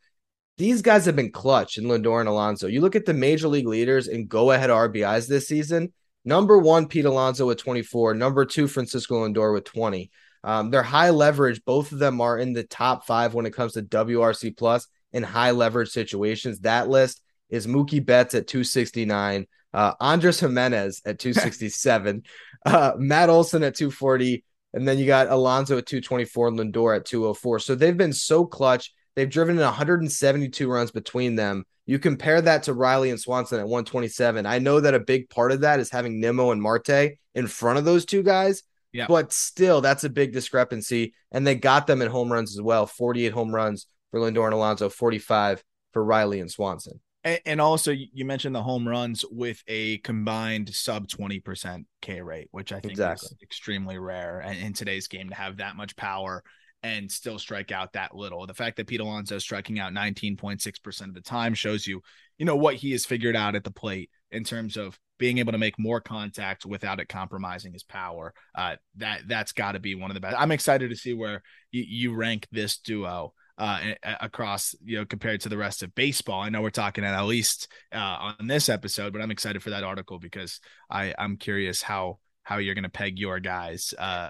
these 0.58 0.82
guys 0.82 1.06
have 1.06 1.16
been 1.16 1.32
clutch 1.32 1.78
in 1.78 1.84
Lindor 1.84 2.20
and 2.20 2.30
Alonso. 2.30 2.66
You 2.66 2.82
look 2.82 2.96
at 2.96 3.06
the 3.06 3.14
major 3.14 3.48
league 3.48 3.68
leaders 3.68 4.08
and 4.08 4.28
go 4.28 4.52
ahead 4.52 4.72
RBIs 4.72 5.28
this 5.28 5.48
season. 5.48 5.94
Number 6.26 6.58
one, 6.58 6.88
Pete 6.88 7.06
Alonso 7.06 7.46
with 7.46 7.60
24. 7.60 8.16
Number 8.16 8.44
two, 8.44 8.68
Francisco 8.68 9.26
Lindor 9.26 9.54
with 9.54 9.66
20. 9.66 10.10
Um, 10.44 10.72
they're 10.72 10.82
high 10.82 11.12
leverage. 11.12 11.64
Both 11.64 11.92
of 11.92 12.00
them 12.00 12.22
are 12.22 12.40
in 12.40 12.54
the 12.54 12.64
top 12.64 13.06
five 13.06 13.36
when 13.36 13.46
it 13.46 13.54
comes 13.54 13.74
to 13.74 13.84
WRC 13.84 14.58
plus 14.58 14.88
in 15.14 15.24
high 15.24 15.52
leverage 15.52 15.90
situations. 15.90 16.60
That 16.60 16.90
list 16.90 17.22
is 17.50 17.68
Mookie 17.68 18.06
Betts 18.06 18.36
at 18.36 18.48
269, 18.48 19.48
uh, 19.74 19.94
Andres 20.00 20.42
Giménez 20.42 21.02
at 21.06 21.20
267, 21.20 22.24
uh, 22.66 22.94
Matt 22.98 23.30
Olson 23.30 23.64
at 23.64 23.76
240, 23.76 24.44
and 24.74 24.88
then 24.88 24.98
you 24.98 25.06
got 25.06 25.30
Alonso 25.30 25.78
at 25.78 25.86
224 25.86 26.50
and 26.50 26.60
Lindor 26.60 26.96
at 26.96 27.06
204. 27.06 27.60
So 27.60 27.76
they've 27.76 27.96
been 27.96 28.14
so 28.14 28.46
clutch. 28.46 28.94
They've 29.16 29.30
driven 29.30 29.58
in 29.58 29.64
172 29.64 30.70
runs 30.70 30.92
between 30.92 31.36
them. 31.36 31.64
You 31.86 32.00
compare 32.00 32.42
that 32.42 32.64
to 32.64 32.74
Riley 32.74 33.10
and 33.10 33.20
Swanson 33.20 33.60
at 33.60 33.66
127. 33.66 34.46
I 34.46 34.60
know 34.60 34.82
that 34.82 34.94
a 34.94 35.00
big 35.00 35.30
part 35.30 35.54
of 35.54 35.62
that 35.62 35.80
is 35.80 35.90
having 35.90 36.20
Nimmo 36.20 36.52
and 36.52 36.62
Marte 36.62 37.14
in 37.34 37.48
front 37.48 37.80
of 37.80 37.86
those 37.86 38.06
two 38.06 38.24
guys, 38.24 38.64
Yeah. 38.92 39.06
But 39.08 39.32
still, 39.32 39.80
that's 39.80 40.04
a 40.04 40.10
big 40.10 40.34
discrepancy. 40.34 41.14
And 41.32 41.48
they 41.48 41.56
got 41.56 41.88
them 41.88 42.02
in 42.02 42.10
home 42.10 42.32
runs 42.32 42.58
as 42.58 42.62
well 42.62 42.86
48 42.86 43.32
home 43.32 43.56
runs 43.56 43.88
for 44.12 44.20
Lindor 44.20 44.46
and 44.46 44.54
Alonso, 44.54 44.90
45 44.90 45.64
for 45.94 46.04
Riley 46.04 46.40
and 46.40 46.52
Swanson. 46.52 47.00
And, 47.24 47.40
and 47.46 47.62
also, 47.62 47.92
you 47.92 48.26
mentioned 48.26 48.56
the 48.56 48.64
home 48.64 48.88
runs 48.88 49.26
with 49.30 49.64
a 49.68 49.98
combined 50.00 50.74
sub 50.74 51.08
20% 51.08 51.86
K 52.02 52.22
rate, 52.22 52.48
which 52.52 52.72
I 52.72 52.80
think 52.80 52.92
Exactly. 52.92 53.28
is 53.28 53.36
extremely 53.42 53.98
rare 53.98 54.42
in, 54.42 54.58
in 54.58 54.74
today's 54.74 55.08
game 55.08 55.30
to 55.30 55.36
have 55.36 55.58
that 55.58 55.76
much 55.76 55.96
power 55.96 56.44
and 56.84 57.12
still 57.12 57.40
strike 57.40 57.72
out 57.72 57.94
that 57.94 58.16
little. 58.16 58.46
The 58.46 58.54
fact 58.54 58.78
that 58.78 58.88
Pete 58.88 59.00
Alonso 59.00 59.36
is 59.36 59.44
striking 59.44 59.80
out 59.80 59.94
19.6% 59.94 61.02
of 61.02 61.14
the 61.14 61.22
time 61.22 61.54
shows 61.54 61.88
you, 61.88 62.02
you 62.38 62.46
know, 62.46 62.56
what 62.56 62.76
he 62.76 62.92
has 62.92 63.06
figured 63.06 63.36
out 63.36 63.56
at 63.56 63.64
the 63.64 63.72
plate 63.72 64.10
in 64.32 64.44
terms 64.44 64.78
of 64.78 64.98
being 65.18 65.40
able 65.40 65.52
to 65.52 65.58
make 65.58 65.80
more 65.80 66.00
contact 66.00 66.66
without 66.66 67.00
it 67.00 67.10
compromising 67.10 67.74
his 67.74 67.84
power. 67.84 68.34
Uh, 68.56 68.76
that 68.98 69.22
that's 69.28 69.52
got 69.52 69.72
to 69.72 69.80
be 69.80 69.96
one 69.96 70.12
of 70.12 70.16
the 70.16 70.22
best. 70.22 70.36
I'm 70.40 70.52
excited 70.52 70.92
to 70.92 70.96
see 70.96 71.14
where 71.14 71.42
you, 71.72 71.84
you 71.88 72.16
rank 72.16 72.48
this 72.52 72.78
duo 72.78 73.34
uh, 73.58 73.80
across, 74.22 74.76
you 74.84 74.98
know, 74.98 75.06
compared 75.06 75.42
to 75.42 75.50
the 75.50 75.58
rest 75.58 75.84
of 75.84 75.94
baseball. 75.96 76.42
I 76.42 76.50
know 76.50 76.62
we're 76.62 76.70
talking 76.70 77.04
at 77.04 77.22
least 77.26 77.68
uh, 77.94 77.98
on 78.40 78.48
this 78.48 78.70
episode, 78.70 79.14
but 79.14 79.22
I'm 79.22 79.32
excited 79.32 79.64
for 79.64 79.72
that 79.72 79.84
article 79.84 80.20
because 80.20 80.60
I 80.90 81.14
I'm 81.18 81.38
curious 81.38 81.82
how 81.82 82.20
how 82.44 82.58
you're 82.58 82.76
going 82.76 82.84
to 82.84 82.90
peg 82.90 83.20
your 83.20 83.40
guys 83.40 83.94
uh, 83.98 84.30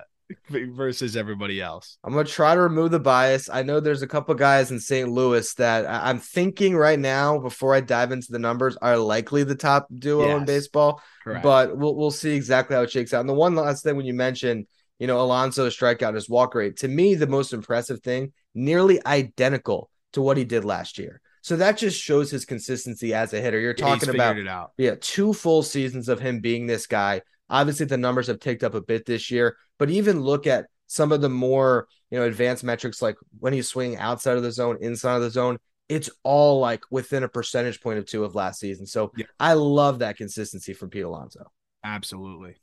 versus 0.49 1.15
everybody 1.15 1.61
else. 1.61 1.97
I'm 2.03 2.13
gonna 2.13 2.25
try 2.25 2.55
to 2.55 2.61
remove 2.61 2.91
the 2.91 2.99
bias. 2.99 3.49
I 3.49 3.63
know 3.63 3.79
there's 3.79 4.01
a 4.01 4.07
couple 4.07 4.33
guys 4.35 4.71
in 4.71 4.79
St. 4.79 5.09
Louis 5.09 5.53
that 5.55 5.85
I- 5.85 6.09
I'm 6.09 6.19
thinking 6.19 6.75
right 6.75 6.99
now, 6.99 7.37
before 7.39 7.73
I 7.73 7.81
dive 7.81 8.11
into 8.11 8.31
the 8.31 8.39
numbers, 8.39 8.75
are 8.77 8.97
likely 8.97 9.43
the 9.43 9.55
top 9.55 9.87
duo 9.93 10.37
in 10.37 10.45
baseball. 10.45 11.01
Correct. 11.23 11.43
But 11.43 11.77
we'll 11.77 11.95
we'll 11.95 12.11
see 12.11 12.35
exactly 12.35 12.75
how 12.75 12.81
it 12.83 12.91
shakes 12.91 13.13
out. 13.13 13.21
And 13.21 13.29
the 13.29 13.33
one 13.33 13.55
last 13.55 13.83
thing 13.83 13.95
when 13.95 14.05
you 14.05 14.13
mentioned, 14.13 14.67
you 14.99 15.07
know, 15.07 15.21
Alonso's 15.21 15.77
strikeout, 15.77 16.15
his 16.15 16.29
walk 16.29 16.55
rate, 16.55 16.77
to 16.77 16.87
me, 16.87 17.15
the 17.15 17.27
most 17.27 17.53
impressive 17.53 18.01
thing, 18.01 18.33
nearly 18.53 19.05
identical 19.05 19.89
to 20.13 20.21
what 20.21 20.37
he 20.37 20.43
did 20.43 20.65
last 20.65 20.97
year. 20.97 21.21
So 21.41 21.55
that 21.57 21.77
just 21.77 21.99
shows 21.99 22.29
his 22.29 22.45
consistency 22.45 23.13
as 23.13 23.33
a 23.33 23.39
hitter. 23.39 23.59
You're 23.59 23.73
talking 23.73 24.09
about 24.09 24.37
it 24.37 24.47
out. 24.47 24.71
yeah, 24.77 24.95
two 24.99 25.33
full 25.33 25.63
seasons 25.63 26.09
of 26.09 26.19
him 26.19 26.39
being 26.41 26.67
this 26.67 26.87
guy. 26.87 27.21
Obviously, 27.49 27.85
the 27.85 27.97
numbers 27.97 28.27
have 28.27 28.39
ticked 28.39 28.63
up 28.63 28.73
a 28.73 28.81
bit 28.81 29.05
this 29.05 29.31
year, 29.31 29.55
but 29.77 29.89
even 29.89 30.19
look 30.21 30.45
at 30.47 30.65
some 30.87 31.11
of 31.11 31.21
the 31.21 31.29
more 31.29 31.87
you 32.11 32.19
know 32.19 32.25
advanced 32.25 32.63
metrics, 32.63 33.01
like 33.01 33.15
when 33.39 33.53
he's 33.53 33.69
swinging 33.69 33.97
outside 33.97 34.35
of 34.35 34.43
the 34.43 34.51
zone, 34.51 34.77
inside 34.81 35.15
of 35.15 35.21
the 35.21 35.29
zone. 35.29 35.57
It's 35.89 36.09
all 36.23 36.59
like 36.59 36.83
within 36.91 37.23
a 37.23 37.29
percentage 37.29 37.79
point 37.79 37.97
of 37.97 38.05
two 38.05 38.25
of 38.25 38.35
last 38.35 38.59
season. 38.59 38.85
So 38.85 39.13
Yeah. 39.15 39.27
I 39.39 39.53
love 39.53 39.99
that 39.99 40.17
consistency 40.17 40.73
from 40.73 40.89
Pete 40.89 41.05
Alonso. 41.05 41.49
Absolutely. 41.81 42.57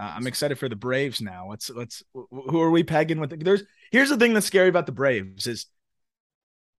Uh, 0.00 0.14
I'm 0.16 0.26
excited 0.26 0.58
for 0.58 0.68
the 0.68 0.76
Braves 0.76 1.20
now. 1.20 1.48
Let's 1.50 1.68
let's 1.68 2.02
who 2.14 2.60
are 2.60 2.70
we 2.70 2.82
pegging 2.82 3.20
with? 3.20 3.38
There's 3.44 3.62
here's 3.92 4.08
the 4.08 4.16
thing 4.16 4.32
that's 4.32 4.46
scary 4.46 4.68
about 4.68 4.86
the 4.86 4.92
Braves 4.92 5.46
is 5.46 5.66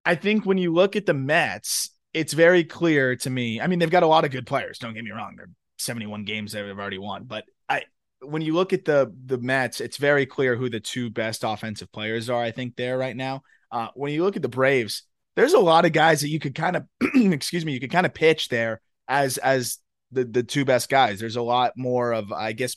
I 0.03 0.15
think 0.15 0.43
when 0.43 0.57
you 0.57 0.73
look 0.73 0.95
at 0.95 1.05
the 1.05 1.13
Mets, 1.13 1.91
it's 2.15 2.33
very 2.33 2.63
clear 2.63 3.15
to 3.17 3.29
me. 3.29 3.61
I 3.61 3.67
mean, 3.67 3.77
they've 3.77 3.91
got 3.91 4.01
a 4.01 4.07
lot 4.07 4.25
of 4.25 4.31
good 4.31 4.47
players. 4.47 4.79
Don't 4.79 4.95
get 4.95 5.03
me 5.03 5.11
wrong. 5.11 5.35
They're 5.37 5.49
71 5.77 6.25
games 6.25 6.51
they've 6.51 6.65
already 6.65 6.97
won, 6.97 7.25
but 7.25 7.45
I 7.69 7.83
when 8.21 8.41
you 8.41 8.53
look 8.53 8.73
at 8.73 8.85
the 8.85 9.13
the 9.25 9.37
Mets, 9.37 9.81
it's 9.81 9.97
very 9.97 10.25
clear 10.25 10.55
who 10.55 10.69
the 10.69 10.79
two 10.79 11.11
best 11.11 11.43
offensive 11.43 11.91
players 11.91 12.27
are. 12.27 12.41
I 12.41 12.49
think 12.49 12.75
there 12.75 12.97
right 12.97 13.15
now. 13.15 13.43
Uh, 13.71 13.89
when 13.93 14.11
you 14.11 14.23
look 14.23 14.35
at 14.35 14.41
the 14.41 14.49
Braves, 14.49 15.03
there's 15.35 15.53
a 15.53 15.59
lot 15.59 15.85
of 15.85 15.93
guys 15.93 16.21
that 16.21 16.29
you 16.29 16.39
could 16.39 16.55
kind 16.55 16.75
of 16.75 16.85
excuse 17.15 17.65
me, 17.65 17.73
you 17.73 17.79
could 17.79 17.91
kind 17.91 18.07
of 18.07 18.15
pitch 18.15 18.49
there 18.49 18.81
as 19.07 19.37
as 19.37 19.77
the 20.11 20.25
the 20.25 20.41
two 20.41 20.65
best 20.65 20.89
guys. 20.89 21.19
There's 21.19 21.35
a 21.35 21.41
lot 21.43 21.73
more 21.77 22.13
of 22.13 22.31
I 22.31 22.53
guess 22.53 22.75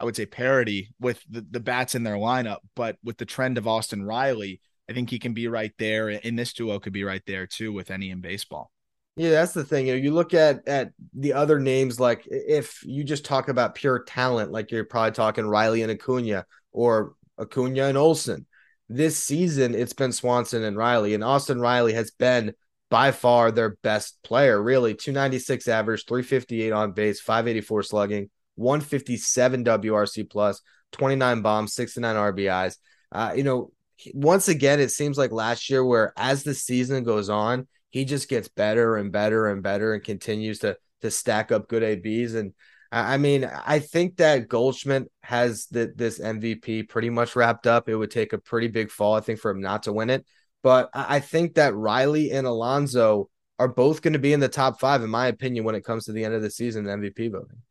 I 0.00 0.04
would 0.04 0.16
say 0.16 0.26
parity 0.26 0.94
with 1.00 1.22
the, 1.28 1.44
the 1.50 1.60
bats 1.60 1.94
in 1.94 2.04
their 2.04 2.16
lineup, 2.16 2.58
but 2.76 2.96
with 3.02 3.18
the 3.18 3.24
trend 3.24 3.58
of 3.58 3.66
Austin 3.66 4.02
Riley, 4.02 4.60
I 4.88 4.92
think 4.92 5.10
he 5.10 5.18
can 5.18 5.34
be 5.34 5.48
right 5.48 5.72
there. 5.78 6.08
And 6.08 6.38
this 6.38 6.52
duo 6.52 6.78
could 6.78 6.92
be 6.92 7.04
right 7.04 7.22
there 7.26 7.46
too 7.46 7.72
with 7.72 7.90
any 7.90 8.10
in 8.10 8.20
baseball. 8.20 8.70
Yeah, 9.16 9.30
that's 9.30 9.52
the 9.52 9.64
thing. 9.64 9.88
You 9.88 9.94
know, 9.94 9.98
you 9.98 10.12
look 10.12 10.32
at 10.32 10.66
at 10.68 10.92
the 11.12 11.32
other 11.32 11.58
names, 11.58 11.98
like 11.98 12.22
if 12.30 12.84
you 12.84 13.02
just 13.02 13.24
talk 13.24 13.48
about 13.48 13.74
pure 13.74 14.04
talent, 14.04 14.52
like 14.52 14.70
you're 14.70 14.84
probably 14.84 15.10
talking 15.10 15.44
Riley 15.44 15.82
and 15.82 15.90
Acuna 15.90 16.46
or 16.70 17.14
Acuna 17.36 17.86
and 17.86 17.98
Olson. 17.98 18.46
This 18.88 19.18
season, 19.18 19.74
it's 19.74 19.92
been 19.92 20.12
Swanson 20.12 20.62
and 20.62 20.76
Riley, 20.76 21.14
and 21.14 21.24
Austin 21.24 21.60
Riley 21.60 21.92
has 21.94 22.12
been 22.12 22.54
by 22.90 23.10
far 23.10 23.50
their 23.50 23.76
best 23.82 24.22
player. 24.22 24.62
Really, 24.62 24.94
296 24.94 25.66
average, 25.66 26.04
358 26.06 26.72
on 26.72 26.92
base, 26.92 27.20
584 27.20 27.82
slugging, 27.82 28.30
157 28.58 29.64
WRC 29.64 30.28
plus, 30.28 30.60
29 30.92 31.42
bombs, 31.42 31.74
69 31.74 32.16
RBIs. 32.16 32.76
Uh, 33.10 33.32
you 33.36 33.44
know, 33.44 33.72
once 34.14 34.48
again, 34.48 34.80
it 34.80 34.90
seems 34.90 35.18
like 35.18 35.32
last 35.32 35.70
year, 35.70 35.84
where 35.84 36.12
as 36.16 36.42
the 36.42 36.54
season 36.54 37.04
goes 37.04 37.28
on, 37.28 37.66
he 37.90 38.04
just 38.04 38.28
gets 38.28 38.48
better 38.48 38.96
and 38.96 39.10
better 39.10 39.48
and 39.48 39.62
better 39.62 39.94
and 39.94 40.04
continues 40.04 40.60
to 40.60 40.76
to 41.00 41.10
stack 41.10 41.52
up 41.52 41.68
good 41.68 41.82
ABs. 41.82 42.34
And 42.34 42.52
I 42.90 43.18
mean, 43.18 43.44
I 43.44 43.78
think 43.80 44.16
that 44.16 44.48
Goldschmidt 44.48 45.10
has 45.22 45.66
the, 45.66 45.92
this 45.94 46.18
MVP 46.18 46.88
pretty 46.88 47.10
much 47.10 47.36
wrapped 47.36 47.66
up. 47.66 47.88
It 47.88 47.94
would 47.94 48.10
take 48.10 48.32
a 48.32 48.38
pretty 48.38 48.68
big 48.68 48.90
fall, 48.90 49.14
I 49.14 49.20
think, 49.20 49.38
for 49.40 49.50
him 49.50 49.60
not 49.60 49.84
to 49.84 49.92
win 49.92 50.10
it. 50.10 50.24
But 50.62 50.90
I 50.92 51.20
think 51.20 51.54
that 51.54 51.76
Riley 51.76 52.32
and 52.32 52.46
Alonso 52.46 53.28
are 53.58 53.68
both 53.68 54.02
going 54.02 54.14
to 54.14 54.18
be 54.18 54.32
in 54.32 54.40
the 54.40 54.48
top 54.48 54.80
five, 54.80 55.02
in 55.02 55.10
my 55.10 55.26
opinion, 55.26 55.64
when 55.64 55.74
it 55.74 55.84
comes 55.84 56.06
to 56.06 56.12
the 56.12 56.24
end 56.24 56.34
of 56.34 56.42
the 56.42 56.50
season 56.50 56.84
MVP 56.84 57.30
voting. 57.30 57.62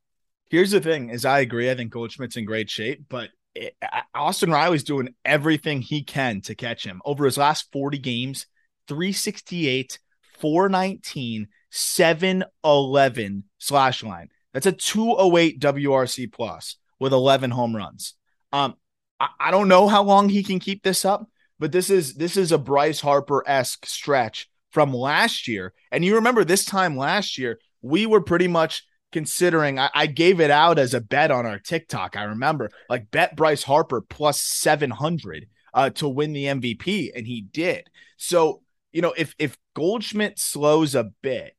Here's 0.49 0.71
the 0.71 0.81
thing: 0.81 1.09
is 1.09 1.25
I 1.25 1.39
agree. 1.39 1.69
I 1.69 1.75
think 1.75 1.91
Goldschmidt's 1.91 2.37
in 2.37 2.45
great 2.45 2.69
shape, 2.69 3.05
but 3.09 3.29
it, 3.55 3.75
Austin 4.13 4.51
Riley's 4.51 4.83
doing 4.83 5.15
everything 5.25 5.81
he 5.81 6.03
can 6.03 6.41
to 6.41 6.55
catch 6.55 6.85
him. 6.85 7.01
Over 7.05 7.25
his 7.25 7.37
last 7.37 7.71
40 7.71 7.97
games 7.97 8.45
368 8.87 9.99
419 10.39 11.47
711 11.69 13.43
slash 13.57 14.03
line. 14.03 14.29
That's 14.53 14.65
a 14.65 14.71
208 14.71 15.59
wrc 15.59 16.31
plus 16.31 16.77
with 16.99 17.13
11 17.13 17.51
home 17.51 17.75
runs. 17.75 18.13
Um 18.53 18.75
I, 19.19 19.27
I 19.39 19.51
don't 19.51 19.67
know 19.67 19.87
how 19.87 20.03
long 20.03 20.29
he 20.29 20.43
can 20.43 20.59
keep 20.59 20.83
this 20.83 21.03
up 21.03 21.27
but 21.59 21.71
this 21.71 21.89
is 21.89 22.15
this 22.15 22.37
is 22.37 22.51
a 22.51 22.57
bryce 22.57 23.01
harper-esque 23.01 23.85
stretch 23.85 24.49
from 24.71 24.93
last 24.93 25.47
year. 25.47 25.73
And 25.91 26.03
you 26.05 26.15
remember 26.15 26.43
this 26.43 26.65
time 26.65 26.97
last 26.97 27.37
year 27.37 27.59
we 27.81 28.05
were 28.05 28.21
pretty 28.21 28.47
much 28.47 28.83
considering 29.11 29.79
I, 29.79 29.89
I, 29.93 30.05
gave 30.07 30.39
it 30.39 30.51
out 30.51 30.79
as 30.79 30.93
a 30.93 31.01
bet 31.01 31.31
on 31.31 31.45
our 31.45 31.59
TikTok. 31.59 32.15
I 32.17 32.23
remember 32.23 32.69
like 32.89 33.11
bet 33.11 33.35
Bryce 33.35 33.63
Harper 33.63 34.01
plus 34.01 34.41
700 34.41 35.47
uh, 35.73 35.89
to 35.91 36.07
win 36.07 36.33
the 36.33 36.45
MVP, 36.45 37.11
and 37.15 37.25
he 37.25 37.41
did. 37.41 37.89
So, 38.17 38.61
you 38.91 39.01
know, 39.01 39.13
if 39.15 39.35
if 39.39 39.57
Goldschmidt 39.75 40.39
slows 40.39 40.95
a 40.95 41.11
bit 41.21 41.55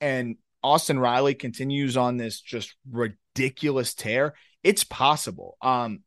and 0.00 0.36
Austin 0.62 0.98
Riley 0.98 1.34
continues 1.34 1.96
on 1.96 2.16
this 2.16 2.40
just 2.40 2.74
ridiculous 2.90 3.94
tear, 3.94 4.34
it's 4.62 4.84
possible. 4.84 5.56
Um, 5.62 6.00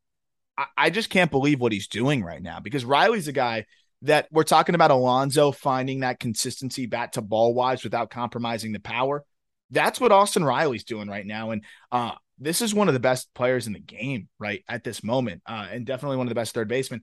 I, 0.58 0.66
I 0.78 0.90
just 0.90 1.10
can't 1.10 1.32
believe 1.32 1.60
what 1.60 1.72
he's 1.72 1.88
doing 1.88 2.24
right 2.24 2.42
now 2.42 2.60
because 2.60 2.86
Riley's 2.86 3.28
a 3.28 3.34
guy 3.34 3.66
that 4.04 4.28
we're 4.32 4.44
talking 4.44 4.76
about 4.76 4.92
Alonso 4.92 5.52
finding 5.52 6.02
that 6.02 6.20
consistency 6.20 6.86
bat 6.86 7.14
to 7.14 7.22
ball 7.22 7.54
wise 7.54 7.84
without 7.84 8.10
compromising 8.10 8.72
the 8.72 8.80
power 8.80 9.24
that's 9.72 10.00
what 10.00 10.12
Austin 10.12 10.44
Riley's 10.44 10.84
doing 10.84 11.08
right 11.08 11.26
now. 11.26 11.52
And 11.52 11.64
uh, 11.92 12.12
this 12.38 12.62
is 12.62 12.74
one 12.74 12.88
of 12.88 12.94
the 12.94 13.00
best 13.00 13.34
players 13.34 13.68
in 13.68 13.74
the 13.74 13.80
game 13.80 14.28
right 14.40 14.64
at 14.68 14.84
this 14.84 15.04
moment, 15.04 15.42
uh, 15.46 15.68
and 15.72 15.86
definitely 15.86 16.18
one 16.18 16.28
of 16.28 16.32
the 16.32 16.36
best 16.36 16.54
third 16.54 16.68
basemen. 16.68 17.02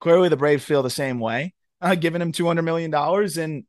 Clearly, 0.00 0.28
the 0.28 0.36
Braves 0.36 0.64
feel 0.64 0.82
the 0.82 0.90
same 0.90 1.18
way, 1.20 1.54
uh, 1.80 1.94
giving 1.94 2.22
him 2.22 2.32
two 2.32 2.46
hundred 2.46 2.62
million 2.62 2.90
dollars. 2.90 3.36
And 3.36 3.64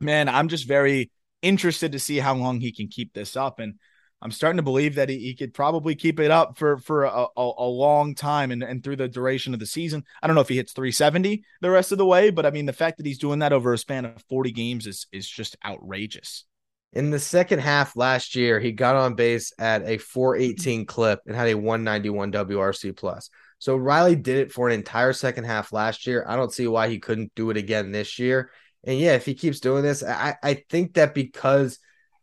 man, 0.00 0.28
I'm 0.28 0.48
just 0.48 0.66
very 0.66 1.10
interested 1.40 1.92
to 1.92 1.98
see 1.98 2.18
how 2.18 2.34
long 2.34 2.60
he 2.60 2.72
can 2.72 2.88
keep 2.88 3.12
this 3.12 3.36
up. 3.36 3.58
And 3.58 3.74
I'm 4.20 4.30
starting 4.30 4.58
to 4.58 4.62
believe 4.62 4.94
that 4.94 5.08
he, 5.08 5.18
he 5.18 5.34
could 5.34 5.52
probably 5.52 5.96
keep 5.96 6.20
it 6.20 6.30
up 6.30 6.56
for 6.56 6.78
for 6.78 7.04
a, 7.04 7.26
a, 7.36 7.52
a 7.58 7.66
long 7.66 8.14
time 8.14 8.52
and, 8.52 8.62
and 8.62 8.82
through 8.82 8.96
the 8.96 9.08
duration 9.08 9.52
of 9.52 9.60
the 9.60 9.66
season. 9.66 10.04
I 10.22 10.26
don't 10.26 10.36
know 10.36 10.42
if 10.42 10.48
he 10.48 10.56
hits 10.56 10.72
370 10.72 11.44
the 11.60 11.70
rest 11.70 11.92
of 11.92 11.98
the 11.98 12.06
way, 12.06 12.30
but 12.30 12.46
I 12.46 12.50
mean 12.50 12.66
the 12.66 12.72
fact 12.72 12.98
that 12.98 13.06
he's 13.06 13.18
doing 13.18 13.40
that 13.40 13.52
over 13.52 13.72
a 13.72 13.78
span 13.78 14.04
of 14.04 14.22
40 14.28 14.52
games 14.52 14.86
is 14.86 15.06
is 15.12 15.28
just 15.28 15.56
outrageous. 15.64 16.44
In 16.92 17.10
the 17.10 17.18
second 17.18 17.60
half 17.60 17.96
last 17.96 18.36
year, 18.36 18.60
he 18.60 18.72
got 18.72 18.96
on 18.96 19.14
base 19.14 19.52
at 19.58 19.88
a 19.88 19.96
418 19.96 20.84
clip 20.84 21.20
and 21.26 21.34
had 21.34 21.48
a 21.48 21.54
191 21.54 22.32
WRC 22.32 22.94
plus. 22.96 23.30
So 23.58 23.76
Riley 23.76 24.16
did 24.16 24.38
it 24.38 24.52
for 24.52 24.68
an 24.68 24.74
entire 24.74 25.12
second 25.12 25.44
half 25.44 25.72
last 25.72 26.06
year. 26.06 26.24
I 26.26 26.36
don't 26.36 26.52
see 26.52 26.66
why 26.66 26.88
he 26.88 26.98
couldn't 26.98 27.32
do 27.34 27.50
it 27.50 27.56
again 27.56 27.92
this 27.92 28.18
year. 28.18 28.50
And 28.84 28.98
yeah, 28.98 29.14
if 29.14 29.24
he 29.24 29.34
keeps 29.34 29.60
doing 29.60 29.82
this, 29.82 30.02
I, 30.02 30.34
I 30.42 30.64
think 30.68 30.94
that 30.94 31.14
because 31.14 31.78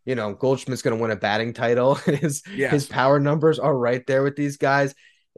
you 0.05 0.15
know 0.15 0.33
Goldschmidt's 0.33 0.81
going 0.81 0.97
to 0.97 1.01
win 1.01 1.11
a 1.11 1.15
batting 1.15 1.53
title, 1.53 1.95
his 2.05 2.43
his 2.69 2.85
power 2.85 3.19
numbers 3.19 3.57
are 3.57 3.75
right 3.75 4.05
there 4.05 4.21
with 4.21 4.35
these 4.35 4.57
guys. 4.57 4.93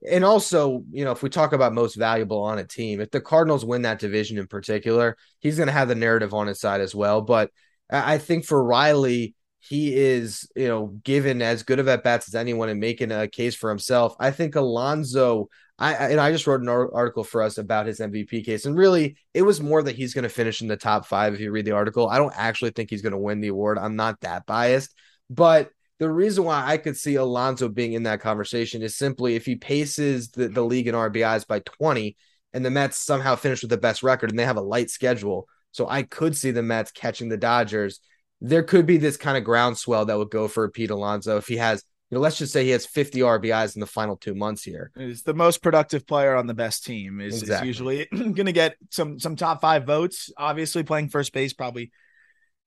And 0.10 0.26
also, 0.26 0.84
you 0.92 1.06
know, 1.06 1.12
if 1.12 1.22
we 1.22 1.30
talk 1.30 1.54
about 1.54 1.74
most 1.74 1.96
valuable 1.96 2.42
on 2.42 2.58
a 2.58 2.66
team, 2.66 3.00
if 3.00 3.12
the 3.12 3.22
Cardinals 3.22 3.64
win 3.64 3.84
that 3.84 4.00
division 4.00 4.40
in 4.40 4.48
particular, 4.48 5.16
he's 5.40 5.58
going 5.58 5.68
to 5.68 5.74
have 5.74 5.88
the 5.88 5.96
narrative 5.96 6.34
on 6.34 6.48
his 6.48 6.60
side 6.60 6.82
as 6.82 6.96
well. 6.96 7.22
But 7.22 7.52
I 7.91 8.15
I 8.15 8.17
think 8.17 8.45
for 8.45 8.63
Riley, 8.63 9.36
he 9.60 9.95
is, 9.95 10.50
you 10.55 10.67
know, 10.67 10.88
given 11.03 11.41
as 11.41 11.63
good 11.63 11.79
of 11.79 11.88
at 11.88 12.03
bats 12.03 12.27
as 12.27 12.36
anyone 12.36 12.69
and 12.69 12.79
making 12.79 13.12
a 13.12 13.27
case 13.27 13.55
for 13.55 13.69
himself. 13.69 14.15
I 14.19 14.31
think 14.31 14.55
Alonso, 14.55 15.50
I 15.77 15.93
and 15.93 16.19
I 16.19 16.31
just 16.31 16.48
wrote 16.48 16.62
an 16.62 16.69
article 16.69 17.24
for 17.24 17.41
us 17.41 17.57
about 17.57 17.86
his 17.86 18.00
MVP 18.00 18.45
case, 18.45 18.65
and 18.65 18.77
really 18.77 19.17
it 19.33 19.43
was 19.43 19.62
more 19.62 19.83
that 19.83 19.95
he's 19.95 20.13
going 20.13 20.24
to 20.24 20.29
finish 20.29 20.62
in 20.62 20.67
the 20.67 20.77
top 20.77 21.05
five. 21.05 21.33
If 21.33 21.39
you 21.39 21.51
read 21.51 21.65
the 21.65 21.71
article, 21.71 22.10
I 22.10 22.17
don't 22.17 22.33
actually 22.36 22.71
think 22.71 22.89
he's 22.89 23.01
going 23.01 23.13
to 23.13 23.17
win 23.17 23.41
the 23.41 23.50
award. 23.50 23.77
I'm 23.77 23.95
not 23.95 24.19
that 24.21 24.45
biased, 24.45 24.93
but 25.29 25.69
the 26.01 26.10
reason 26.10 26.45
why 26.45 26.65
I 26.65 26.77
could 26.77 26.98
see 26.98 27.13
Alonso 27.13 27.69
being 27.69 27.93
in 27.93 28.03
that 28.03 28.21
conversation 28.21 28.81
is 28.81 28.95
simply 28.95 29.36
if 29.36 29.45
he 29.45 29.55
paces 29.55 30.29
the, 30.29 30.48
the 30.48 30.63
league 30.63 30.88
in 30.88 30.95
RBIs 30.95 31.45
by 31.45 31.60
20 31.60 32.17
and 32.53 32.65
the 32.65 32.71
Mets 32.71 32.98
somehow 32.98 33.36
finish 33.36 33.62
with 33.62 33.69
the 33.69 33.77
best 33.77 34.01
record 34.01 34.31
and 34.31 34.39
they 34.39 34.45
have 34.45 34.57
a 34.57 34.62
light 34.62 34.89
schedule. 34.89 35.48
So 35.72 35.88
I 35.88 36.04
could 36.04 36.36
see 36.36 36.51
the 36.51 36.63
Mets 36.63 36.92
catching 36.92 37.30
the 37.30 37.38
Dodgers 37.38 38.00
there 38.42 38.63
could 38.63 38.88
be 38.88 38.98
this 38.98 39.18
kind 39.18 39.38
of 39.38 39.44
groundswell 39.44 40.06
that 40.06 40.18
would 40.18 40.32
go 40.32 40.48
for 40.48 40.68
Pete 40.70 40.90
Alonso 40.90 41.38
if 41.38 41.48
he 41.48 41.58
has, 41.58 41.84
you 42.10 42.16
know, 42.16 42.22
let's 42.22 42.40
just 42.40 42.51
say 42.51 42.63
he 42.63 42.72
has 42.72 42.88
50 42.88 43.20
RBIs 43.20 43.75
in 43.75 43.80
the 43.80 43.86
final 43.86 44.18
two 44.18 44.34
months 44.34 44.63
here. 44.63 44.92
He's 44.98 45.22
the 45.22 45.36
most 45.36 45.62
productive 45.62 46.08
player 46.08 46.36
on 46.36 46.48
the 46.48 46.56
best 46.56 46.84
team. 46.84 47.22
Is, 47.22 47.44
exactly. 47.44 47.70
is 47.70 47.75
usually 47.75 48.06
going 48.12 48.48
to 48.48 48.51
get 48.51 48.75
some 48.90 49.20
some 49.20 49.36
top 49.36 49.62
five 49.62 49.86
votes. 49.86 50.32
Obviously, 50.36 50.84
playing 50.84 51.10
first 51.10 51.32
base 51.34 51.54
probably 51.54 51.92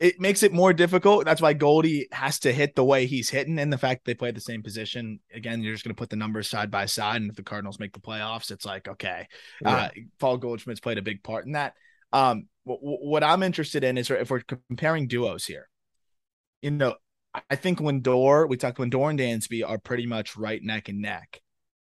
it 0.00 0.20
makes 0.20 0.42
it 0.42 0.52
more 0.52 0.73
difficult. 0.73 1.25
That's 1.25 1.40
why 1.40 1.52
Goldie 1.52 2.08
has 2.11 2.40
to 2.40 2.52
hit 2.52 2.75
the 2.75 2.84
way 2.84 3.06
he's 3.06 3.30
hitting, 3.30 3.58
and 3.58 3.73
the 3.73 3.78
fact 3.78 4.04
they 4.04 4.14
play 4.14 4.30
the 4.30 4.40
same 4.40 4.62
position. 4.62 5.20
Again, 5.32 5.62
you're 5.62 5.75
just 5.75 5.84
going 5.84 5.94
to 5.94 6.00
put 6.00 6.11
the 6.11 6.16
numbers 6.16 6.49
side 6.49 6.70
by 6.70 6.87
side, 6.87 7.20
and 7.20 7.30
if 7.30 7.37
the 7.37 7.42
Cardinals 7.42 7.78
make 7.78 7.92
the 7.92 8.00
playoffs, 8.00 8.50
it's 8.50 8.64
like 8.64 8.87
okay. 8.87 9.26
Yeah. 9.61 9.75
Uh, 9.75 9.88
Paul 10.20 10.37
Goldschmidt's 10.38 10.80
played 10.80 10.99
a 10.99 11.02
big 11.02 11.23
part 11.25 11.46
in 11.46 11.52
that. 11.52 11.75
Um, 12.14 12.49
what 12.62 13.23
I'm 13.23 13.42
interested 13.42 13.85
in 13.85 13.99
is 13.99 14.11
if 14.11 14.30
we're 14.30 14.40
comparing 14.68 15.06
duos 15.06 15.44
here, 15.44 15.68
you 16.62 16.71
know, 16.71 16.94
I 17.50 17.56
think 17.56 17.80
Lindor, 17.80 18.49
we 18.49 18.56
talked 18.56 18.78
Lindor 18.78 19.11
and 19.11 19.18
Dansby 19.18 19.68
are 19.68 19.78
pretty 19.78 20.06
much 20.06 20.37
right 20.37 20.62
neck 20.62 20.88
and 20.88 21.02
neck. 21.02 21.40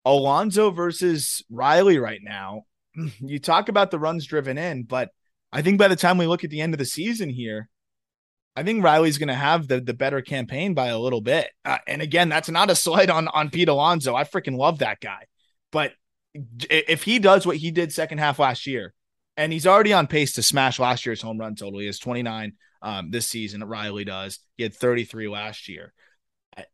Alonso 0.06 0.70
versus 0.70 1.44
Riley 1.50 1.98
right 1.98 2.20
now, 2.22 2.64
you 3.20 3.40
talk 3.40 3.70
about 3.70 3.90
the 3.90 4.00
runs 4.00 4.28
driven 4.28 4.58
in, 4.58 4.84
but 4.84 5.10
I 5.52 5.62
think 5.62 5.80
by 5.80 5.88
the 5.88 5.96
time 5.96 6.18
we 6.18 6.28
look 6.28 6.44
at 6.44 6.50
the 6.50 6.62
end 6.62 6.74
of 6.74 6.78
the 6.78 6.86
season 6.86 7.30
here, 7.30 7.70
I 8.56 8.64
think 8.64 8.84
Riley's 8.84 9.18
going 9.18 9.28
to 9.28 9.36
have 9.36 9.68
the 9.68 9.80
the 9.80 9.94
better 9.94 10.22
campaign 10.22 10.74
by 10.74 10.88
a 10.88 11.00
little 11.00 11.22
bit. 11.22 11.50
Uh, 11.64 11.78
and 11.88 12.02
again, 12.02 12.28
that's 12.28 12.50
not 12.50 12.70
a 12.72 12.76
slight 12.76 13.10
on 13.10 13.28
on 13.30 13.50
Pete 13.50 13.70
Alonso. 13.70 14.16
I 14.16 14.24
freaking 14.24 14.58
love 14.58 14.80
that 14.80 15.00
guy. 15.00 15.26
But 15.72 15.94
if 16.70 17.04
he 17.04 17.20
does 17.20 17.46
what 17.46 17.58
he 17.58 17.72
did 17.72 17.94
second 17.94 18.18
half 18.18 18.40
last 18.40 18.66
year, 18.66 18.94
and 19.38 19.54
he's 19.54 19.68
already 19.68 19.94
on 19.94 20.08
pace 20.08 20.34
to 20.34 20.44
smash 20.44 20.80
last 20.80 21.06
year's 21.06 21.22
home 21.22 21.38
run 21.38 21.56
total. 21.56 21.80
He 21.80 21.86
has 21.86 22.00
29 22.00 22.54
um, 22.82 23.12
this 23.12 23.28
season. 23.28 23.64
Riley 23.64 24.04
does. 24.04 24.40
He 24.58 24.64
had 24.64 24.74
33 24.74 25.28
last 25.28 25.70
year. 25.70 25.94
I, 26.58 26.66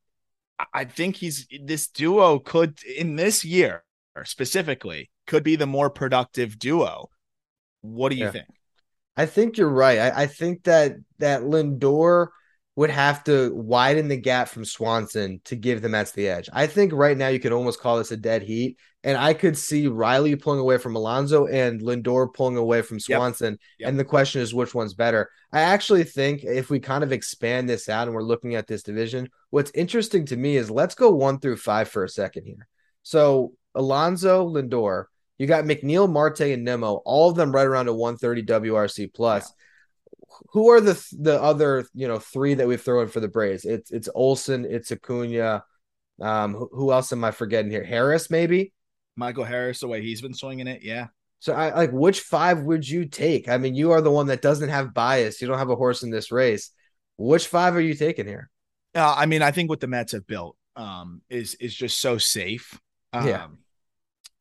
I 0.73 0.85
think 0.85 1.17
he's 1.17 1.47
this 1.63 1.87
duo 1.87 2.39
could 2.39 2.79
in 2.83 3.15
this 3.15 3.43
year 3.43 3.83
specifically 4.23 5.09
could 5.27 5.43
be 5.43 5.55
the 5.55 5.67
more 5.67 5.89
productive 5.89 6.57
duo. 6.57 7.09
What 7.81 8.09
do 8.09 8.15
you 8.15 8.25
yeah. 8.25 8.31
think? 8.31 8.47
I 9.15 9.25
think 9.25 9.57
you're 9.57 9.69
right. 9.69 9.99
I, 9.99 10.23
I 10.23 10.27
think 10.27 10.63
that 10.63 10.93
that 11.19 11.41
Lindor 11.41 12.27
would 12.75 12.89
have 12.89 13.23
to 13.23 13.53
widen 13.53 14.07
the 14.07 14.17
gap 14.17 14.47
from 14.47 14.65
Swanson 14.65 15.39
to 15.45 15.55
give 15.55 15.81
the 15.81 15.89
Mets 15.89 16.11
the 16.11 16.27
edge. 16.27 16.49
I 16.51 16.65
think 16.65 16.91
right 16.91 17.15
now 17.15 17.27
you 17.27 17.39
could 17.39 17.51
almost 17.51 17.79
call 17.79 17.97
this 17.97 18.11
a 18.11 18.17
dead 18.17 18.41
heat. 18.41 18.77
And 19.03 19.17
I 19.17 19.33
could 19.33 19.57
see 19.57 19.87
Riley 19.87 20.35
pulling 20.37 20.61
away 20.61 20.77
from 20.77 20.95
Alonso 20.95 21.45
and 21.45 21.81
Lindor 21.81 22.33
pulling 22.33 22.55
away 22.55 22.81
from 22.81 23.01
Swanson. 23.01 23.51
Yep. 23.51 23.59
Yep. 23.79 23.89
And 23.89 23.99
the 23.99 24.05
question 24.05 24.41
is 24.41 24.53
which 24.53 24.73
one's 24.73 24.93
better. 24.93 25.29
I 25.51 25.61
actually 25.61 26.05
think 26.05 26.43
if 26.43 26.69
we 26.69 26.79
kind 26.79 27.03
of 27.03 27.11
expand 27.11 27.69
this 27.69 27.89
out 27.89 28.07
and 28.07 28.15
we're 28.15 28.23
looking 28.23 28.55
at 28.55 28.65
this 28.65 28.81
division, 28.81 29.29
what's 29.49 29.71
interesting 29.75 30.25
to 30.27 30.37
me 30.37 30.55
is 30.55 30.71
let's 30.71 30.95
go 30.95 31.11
one 31.11 31.39
through 31.39 31.57
five 31.57 31.89
for 31.89 32.05
a 32.05 32.09
second 32.09 32.45
here. 32.45 32.67
So 33.03 33.53
Alonso, 33.75 34.47
Lindor, 34.47 35.05
you 35.37 35.47
got 35.47 35.65
McNeil, 35.65 36.09
Marte, 36.09 36.41
and 36.41 36.63
Nimmo, 36.63 37.01
all 37.03 37.29
of 37.29 37.35
them 37.35 37.51
right 37.51 37.67
around 37.67 37.89
a 37.89 37.93
130 37.93 38.43
WRC 38.43 39.13
plus. 39.13 39.43
Yeah 39.49 39.63
who 40.51 40.69
are 40.69 40.81
the 40.81 41.01
the 41.19 41.41
other 41.41 41.85
you 41.93 42.07
know 42.07 42.19
three 42.19 42.53
that 42.55 42.67
we've 42.67 42.81
thrown 42.81 43.07
for 43.07 43.19
the 43.19 43.27
Braves? 43.27 43.65
It's 43.65 43.91
it's 43.91 44.09
Olson, 44.13 44.65
it's 44.65 44.91
Acuna. 44.91 45.63
Um, 46.21 46.53
who, 46.53 46.69
who 46.71 46.91
else 46.91 47.11
am 47.11 47.23
I 47.23 47.31
forgetting 47.31 47.71
here? 47.71 47.83
Harris, 47.83 48.29
maybe. 48.29 48.73
Michael 49.15 49.43
Harris, 49.43 49.79
the 49.79 49.87
way 49.87 50.01
he's 50.01 50.21
been 50.21 50.33
swinging 50.33 50.67
it, 50.67 50.81
yeah. 50.83 51.07
So 51.39 51.53
I 51.53 51.75
like 51.75 51.91
which 51.91 52.21
five 52.21 52.61
would 52.61 52.87
you 52.87 53.05
take? 53.05 53.49
I 53.49 53.57
mean, 53.57 53.75
you 53.75 53.91
are 53.91 54.01
the 54.01 54.11
one 54.11 54.27
that 54.27 54.41
doesn't 54.41 54.69
have 54.69 54.93
bias. 54.93 55.41
You 55.41 55.47
don't 55.47 55.57
have 55.57 55.69
a 55.69 55.75
horse 55.75 56.03
in 56.03 56.09
this 56.09 56.31
race. 56.31 56.71
Which 57.17 57.47
five 57.47 57.75
are 57.75 57.81
you 57.81 57.95
taking 57.95 58.27
here? 58.27 58.49
Uh, 58.95 59.13
I 59.17 59.25
mean, 59.25 59.41
I 59.41 59.51
think 59.51 59.69
what 59.69 59.79
the 59.79 59.87
Mets 59.87 60.13
have 60.13 60.25
built 60.25 60.55
um, 60.75 61.21
is 61.29 61.55
is 61.55 61.75
just 61.75 61.99
so 61.99 62.17
safe. 62.17 62.79
Um, 63.11 63.27
yeah. 63.27 63.47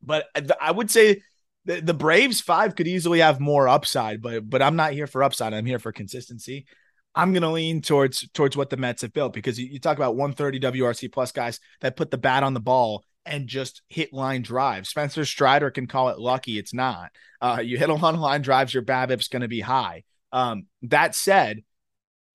But 0.02 0.26
I 0.60 0.70
would 0.70 0.90
say 0.90 1.22
the, 1.64 1.80
the 1.80 1.94
Braves 1.94 2.40
five 2.40 2.74
could 2.74 2.88
easily 2.88 3.20
have 3.20 3.40
more 3.40 3.68
upside, 3.68 4.20
but 4.20 4.48
but 4.48 4.62
I'm 4.62 4.76
not 4.76 4.92
here 4.92 5.06
for 5.06 5.22
upside. 5.22 5.54
I'm 5.54 5.66
here 5.66 5.78
for 5.78 5.92
consistency. 5.92 6.66
I'm 7.14 7.32
going 7.32 7.42
to 7.42 7.50
lean 7.50 7.82
towards 7.82 8.28
towards 8.30 8.56
what 8.56 8.70
the 8.70 8.76
Mets 8.76 9.02
have 9.02 9.12
built 9.12 9.32
because 9.32 9.58
you, 9.58 9.66
you, 9.66 9.78
talk 9.78 9.96
about 9.96 10.16
130 10.16 10.60
WRC 10.60 11.12
plus 11.12 11.30
guys 11.30 11.60
that 11.80 11.96
put 11.96 12.10
the 12.10 12.18
bat 12.18 12.42
on 12.42 12.54
the 12.54 12.60
ball 12.60 13.04
and 13.26 13.46
just 13.46 13.82
hit 13.88 14.12
line 14.12 14.42
drives. 14.42 14.88
Spencer 14.88 15.24
Strider 15.24 15.70
can 15.70 15.86
call 15.86 16.08
it 16.08 16.18
lucky. 16.18 16.58
It's 16.58 16.74
not. 16.74 17.10
Uh, 17.40 17.60
you 17.62 17.78
hit 17.78 17.90
a 17.90 17.94
lot 17.94 18.14
of 18.14 18.20
line 18.20 18.42
drives, 18.42 18.72
your 18.72 18.82
BABIP's 18.82 19.28
going 19.28 19.42
to 19.42 19.48
be 19.48 19.60
high. 19.60 20.04
Um, 20.32 20.66
that 20.82 21.14
said, 21.14 21.62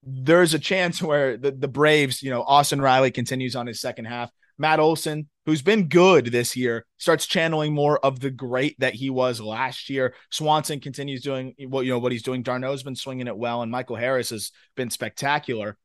there's 0.04 0.54
a 0.54 0.60
chance 0.60 1.02
where 1.02 1.38
the, 1.38 1.52
the 1.52 1.68
Braves, 1.68 2.22
you 2.22 2.30
know, 2.30 2.44
Austin 2.44 2.80
Riley 2.80 3.12
continues 3.12 3.56
on 3.56 3.68
his 3.68 3.82
second 3.82 4.06
half. 4.06 4.32
Matt 4.58 4.80
Olson, 4.80 5.30
who's 5.46 5.62
been 5.62 5.88
good 5.88 6.28
this 6.28 6.56
year, 6.56 6.86
starts 6.98 7.28
channeling 7.28 7.74
more 7.74 8.00
of 8.04 8.20
the 8.20 8.32
great 8.32 8.80
that 8.80 8.96
he 8.96 9.10
was 9.10 9.40
last 9.40 9.90
year. 9.90 10.16
Swanson 10.32 10.80
continues 10.80 11.22
doing 11.22 11.54
what 11.68 11.86
you 11.86 11.92
know 11.92 12.00
what 12.00 12.12
he's 12.12 12.24
doing. 12.24 12.44
d'Arnaud's 12.44 12.84
been 12.84 12.96
swinging 12.96 13.28
it 13.28 13.38
well, 13.38 13.62
and 13.62 13.72
Michael 13.72 13.96
Harris 13.96 14.32
has 14.32 14.52
been 14.76 14.90
spectacular. 14.90 15.78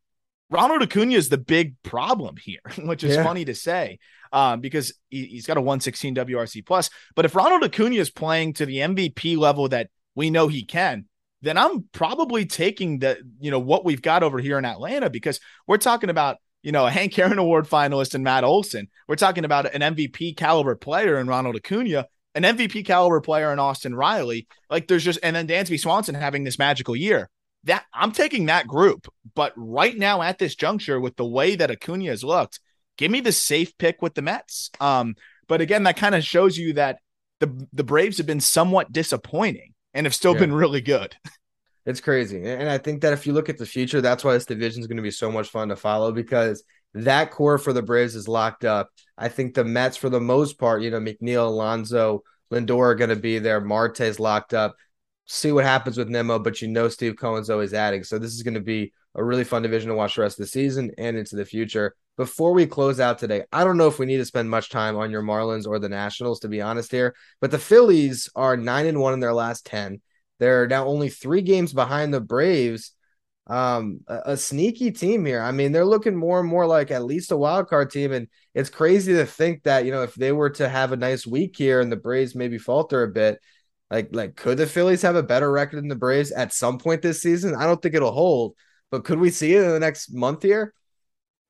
Ronald 0.51 0.83
Acuna 0.83 1.15
is 1.15 1.29
the 1.29 1.39
big 1.39 1.77
problem 1.83 2.37
here, 2.37 2.61
which 2.79 3.05
is 3.05 3.17
yeah. 3.17 3.25
funny 3.25 3.45
to 3.47 3.55
say 3.55 3.99
um, 4.33 4.61
because 4.61 4.93
he, 5.09 5.37
has 5.37 5.47
got 5.47 5.57
a 5.57 5.61
116 5.61 6.15
WRC 6.15 6.65
plus. 6.65 6.91
But 7.15 7.25
if 7.25 7.35
Ronald 7.35 7.65
Acuna 7.65 7.97
is 7.97 8.11
playing 8.11 8.55
to 8.55 8.67
the 8.67 8.79
MVP 8.79 9.37
level 9.37 9.69
that 9.69 9.89
we 10.15 10.31
know 10.31 10.49
he 10.49 10.65
can, 10.65 11.07
then 11.41 11.59
I'm 11.59 11.85
probably 11.93 12.47
taking 12.47 13.01
the 13.01 13.19
you 13.41 13.51
know 13.51 13.59
what 13.59 13.85
we've 13.85 14.03
got 14.03 14.23
over 14.23 14.39
here 14.39 14.59
in 14.59 14.65
Atlanta 14.65 15.11
because 15.11 15.41
we're 15.67 15.79
talking 15.79 16.11
about 16.11 16.37
you 16.63 16.73
know, 16.73 16.87
a 16.87 16.91
Hank 16.91 17.19
Aaron 17.19 17.39
Award 17.39 17.69
finalist 17.69 18.15
in 18.15 18.23
Matt 18.23 18.45
Olson. 18.45 18.89
We're 19.09 19.17
talking 19.17 19.45
about 19.45 19.75
an 19.75 19.95
MVP 19.95 20.37
caliber 20.37 20.77
player 20.77 21.19
in 21.19 21.27
Ronald 21.27 21.57
Acuna, 21.57 22.07
an 22.35 22.43
MVP 22.43 22.85
caliber 22.87 23.21
player 23.21 23.53
in 23.53 23.59
Austin 23.59 23.95
Riley. 23.95 24.47
Like 24.71 24.89
there's 24.89 25.05
just, 25.05 25.19
and 25.23 25.35
then 25.35 25.49
Dansby 25.49 25.81
Swanson 25.81 26.15
having 26.15 26.45
this 26.45 26.59
magical 26.59 26.97
year. 26.97 27.29
That 27.65 27.85
I'm 27.95 28.11
taking 28.11 28.47
that 28.47 28.67
group. 28.67 29.07
But 29.35 29.53
right 29.57 29.97
now 29.97 30.23
at 30.23 30.39
this 30.39 30.57
juncture, 30.57 30.99
with 30.99 31.17
the 31.17 31.27
way 31.27 31.55
that 31.55 31.71
Acuna 31.71 32.07
has 32.07 32.25
looked, 32.25 32.59
give 32.97 33.11
me 33.11 33.21
the 33.21 33.33
safe 33.33 33.77
pick 33.79 34.03
with 34.03 34.15
the 34.15 34.23
Mets. 34.23 34.71
Um, 34.81 35.15
but 35.47 35.61
again, 35.61 35.85
that 35.85 35.97
kind 35.97 36.15
of 36.15 36.25
shows 36.25 36.57
you 36.57 36.73
that 36.75 36.99
the 37.39 37.69
the 37.73 37.85
Braves 37.85 38.19
have 38.19 38.27
been 38.27 38.41
somewhat 38.41 38.93
disappointing 38.93 39.75
and 39.95 40.07
have 40.07 40.15
still 40.15 40.33
yeah. 40.35 40.41
been 40.41 40.55
really 40.55 40.81
good. 40.81 41.15
It's 41.85 42.01
crazy. 42.01 42.45
And 42.45 42.69
I 42.69 42.79
think 42.79 43.03
that 43.03 43.13
if 43.13 43.27
you 43.27 43.33
look 43.33 43.49
at 43.49 43.59
the 43.59 43.67
future, 43.67 44.01
that's 44.01 44.23
why 44.23 44.35
this 44.35 44.47
division 44.47 44.81
is 44.81 44.87
going 44.87 44.99
to 44.99 45.03
be 45.03 45.11
so 45.11 45.33
much 45.33 45.49
fun 45.49 45.69
to 45.69 45.77
follow 45.77 46.13
because 46.13 46.63
that 46.95 47.31
core 47.31 47.59
for 47.59 47.73
the 47.73 47.83
Braves 47.83 48.15
is 48.15 48.29
locked 48.29 48.65
up. 48.65 48.91
I 49.19 49.29
think 49.29 49.55
the 49.55 49.65
Mets, 49.65 49.97
for 49.97 50.09
the 50.09 50.21
most 50.21 50.59
part, 50.59 50.83
you 50.83 50.91
know, 50.91 51.01
McNeil, 51.01 51.47
Alonso, 51.47 52.23
Lindor 52.53 52.91
are 52.91 52.95
going 52.95 53.11
to 53.11 53.17
be 53.17 53.39
there. 53.39 53.61
Marte's 53.61 54.21
locked 54.21 54.55
up. 54.55 54.77
See 55.27 55.51
what 55.51 55.65
happens 55.65 55.97
with 55.97 56.09
Nimmo, 56.09 56.39
but 56.39 56.61
you 56.61 56.69
know 56.69 56.89
Steve 56.89 57.17
Cohen's 57.17 57.51
always 57.51 57.75
adding. 57.75 58.05
So 58.05 58.19
this 58.19 58.35
is 58.35 58.43
going 58.43 58.55
to 58.55 58.61
be 58.61 58.93
a 59.15 59.25
really 59.25 59.45
fun 59.45 59.63
division 59.63 59.89
to 59.89 59.95
watch 59.95 60.17
the 60.17 60.23
rest 60.23 60.39
of 60.39 60.45
the 60.45 60.51
season 60.51 60.91
and 60.99 61.17
into 61.17 61.37
the 61.37 61.45
future. 61.45 61.95
Before 62.17 62.53
we 62.53 62.67
close 62.67 63.01
out 63.01 63.19
today, 63.19 63.45
I 63.53 63.65
don't 63.65 63.79
know 63.79 63.89
if 63.89 63.99
we 63.99 64.07
need 64.07 64.19
to 64.19 64.25
spend 64.25 64.51
much 64.51 64.69
time 64.69 64.97
on 64.97 65.11
your 65.11 65.23
Marlins 65.23 65.67
or 65.67 65.79
the 65.79 65.89
Nationals, 65.89 66.41
to 66.41 66.49
be 66.49 66.61
honest 66.61 66.91
here, 66.91 67.15
but 67.41 67.51
the 67.51 67.59
Phillies 67.59 68.29
are 68.37 68.57
nine 68.57 68.87
and 68.87 69.01
one 69.01 69.15
in 69.15 69.21
their 69.21 69.33
last 69.33 69.65
10. 69.67 70.01
They're 70.43 70.67
now 70.67 70.87
only 70.89 71.09
three 71.09 71.43
games 71.43 71.73
behind 71.73 72.13
the 72.13 72.21
Braves. 72.21 72.91
Um, 73.47 74.01
a, 74.09 74.23
a, 74.33 74.37
sneaky 74.37 74.91
team 74.91 75.25
here. 75.25 75.41
I 75.41 75.53
mean, 75.53 75.71
they're 75.71 75.85
looking 75.85 76.17
more 76.17 76.41
and 76.41 76.49
more 76.49 76.67
like 76.67 76.91
at 76.91 77.05
least 77.05 77.31
a 77.31 77.37
wild 77.37 77.69
card 77.69 77.91
team, 77.93 78.11
and 78.11 78.27
it's 78.53 78.69
crazy 78.69 79.13
to 79.13 79.25
think 79.25 79.63
that 79.63 79.85
you 79.85 79.93
know 79.93 80.03
if 80.03 80.17
they 80.17 80.33
were 80.33 80.51
to 80.51 80.69
have 80.69 80.91
a 80.91 80.97
nice 80.97 81.25
week 81.25 81.57
here 81.57 81.81
and 81.81 81.93
the 81.93 81.97
Braves 81.97 82.35
maybe 82.35 82.59
falter 82.59 83.05
a 83.05 83.09
bit, 83.09 83.39
like 83.89 84.09
like 84.11 84.35
could 84.35 84.59
the 84.59 84.67
Phillies 84.67 85.03
have 85.03 85.15
a 85.15 85.23
better 85.23 85.51
record 85.51 85.77
than 85.77 85.87
the 85.87 85.95
Braves 85.95 86.33
at 86.33 86.53
some 86.53 86.77
point 86.79 87.03
this 87.03 87.23
season? 87.23 87.55
I 87.55 87.67
don't 87.67 87.81
think 87.81 87.95
it'll 87.95 88.11
hold, 88.11 88.57
but 88.91 89.05
could 89.05 89.21
we 89.21 89.31
see 89.31 89.55
it 89.55 89.63
in 89.63 89.71
the 89.71 89.79
next 89.79 90.13
month 90.13 90.43
here? 90.43 90.75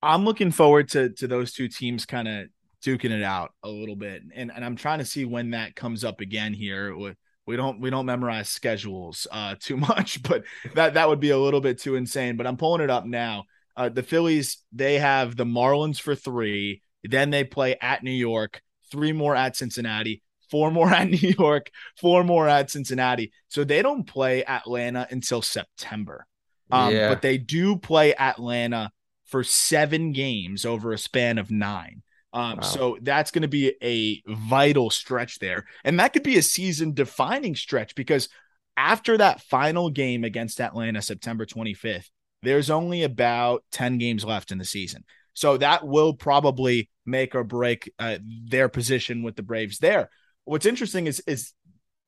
I'm 0.03 0.27
looking 0.27 0.51
forward 0.51 0.91
to 0.91 1.11
to 1.15 1.27
those 1.27 1.55
two 1.55 1.69
teams 1.69 2.05
kind 2.05 2.29
of 2.29 2.49
duking 2.85 3.11
it 3.11 3.23
out 3.23 3.53
a 3.63 3.71
little 3.71 3.97
bit, 3.97 4.23
and 4.35 4.53
and 4.55 4.63
I'm 4.63 4.77
trying 4.77 4.99
to 4.99 5.07
see 5.07 5.25
when 5.25 5.53
that 5.53 5.77
comes 5.77 6.05
up 6.05 6.21
again 6.21 6.53
here 6.53 6.95
with 6.95 7.17
we 7.47 7.57
don't 7.57 7.81
we 7.81 7.91
don't 7.91 8.07
memorize 8.07 8.49
schedules 8.49 9.27
uh 9.31 9.55
too 9.59 9.77
much 9.89 10.23
but 10.23 10.45
that 10.75 10.95
that 10.95 11.09
would 11.09 11.21
be 11.21 11.31
a 11.31 11.39
little 11.39 11.61
bit 11.61 11.79
too 11.79 11.97
insane 11.97 12.37
but 12.37 12.47
i'm 12.47 12.57
pulling 12.57 12.81
it 12.83 12.91
up 12.91 13.05
now 13.05 13.45
Uh, 13.75 13.89
the 13.89 14.03
Phillies, 14.03 14.59
they 14.71 14.99
have 14.99 15.35
the 15.35 15.47
Marlins 15.47 15.99
for 15.99 16.15
three. 16.15 16.83
Then 17.05 17.31
they 17.31 17.43
play 17.45 17.75
at 17.81 18.03
New 18.05 18.13
York, 18.31 18.61
three 18.91 19.13
more 19.15 19.35
at 19.35 19.57
Cincinnati, 19.57 20.21
four 20.51 20.71
more 20.71 20.91
at 21.01 21.09
New 21.09 21.33
York, 21.39 21.71
four 21.97 22.23
more 22.23 22.47
at 22.49 22.71
Cincinnati. 22.71 23.33
So 23.49 23.65
they 23.65 23.81
don't 23.83 24.05
play 24.05 24.45
Atlanta 24.45 25.07
until 25.11 25.41
September. 25.41 26.27
Um, 26.71 26.93
Yeah. 26.93 27.09
But 27.09 27.23
they 27.23 27.39
do 27.39 27.77
play 27.79 28.15
Atlanta 28.15 28.91
for 29.25 29.43
seven 29.43 30.13
games 30.13 30.67
over 30.67 30.93
a 30.93 30.99
span 30.99 31.39
of 31.39 31.51
nine. 31.51 32.03
Um, 32.33 32.59
Wow. 32.59 32.63
So 32.63 32.99
that's 33.03 33.31
going 33.31 33.43
to 33.43 33.49
be 33.49 33.75
a 33.83 34.23
vital 34.27 34.91
stretch 34.91 35.39
there. 35.39 35.67
And 35.85 36.01
that 36.01 36.13
could 36.13 36.23
be 36.23 36.39
a 36.39 36.43
season 36.43 36.95
defining 36.95 37.55
stretch 37.55 37.95
because 37.95 38.29
after 38.77 39.19
that 39.19 39.43
final 39.43 39.91
game 39.91 40.25
against 40.25 40.61
Atlanta, 40.61 41.03
September 41.03 41.45
25th, 41.45 42.09
there's 42.43 42.71
only 42.71 43.03
about 43.03 43.65
10 43.73 43.99
games 43.99 44.25
left 44.25 44.51
in 44.51 44.59
the 44.59 44.65
season. 44.65 45.05
So 45.35 45.57
that 45.59 45.87
will 45.87 46.15
probably 46.15 46.91
make 47.07 47.35
or 47.35 47.45
break 47.45 47.93
uh, 47.99 48.19
their 48.23 48.69
position 48.69 49.23
with 49.23 49.37
the 49.37 49.43
Braves 49.43 49.79
there. 49.79 50.11
What's 50.45 50.67
interesting 50.67 51.07
is 51.07 51.21
is 51.27 51.53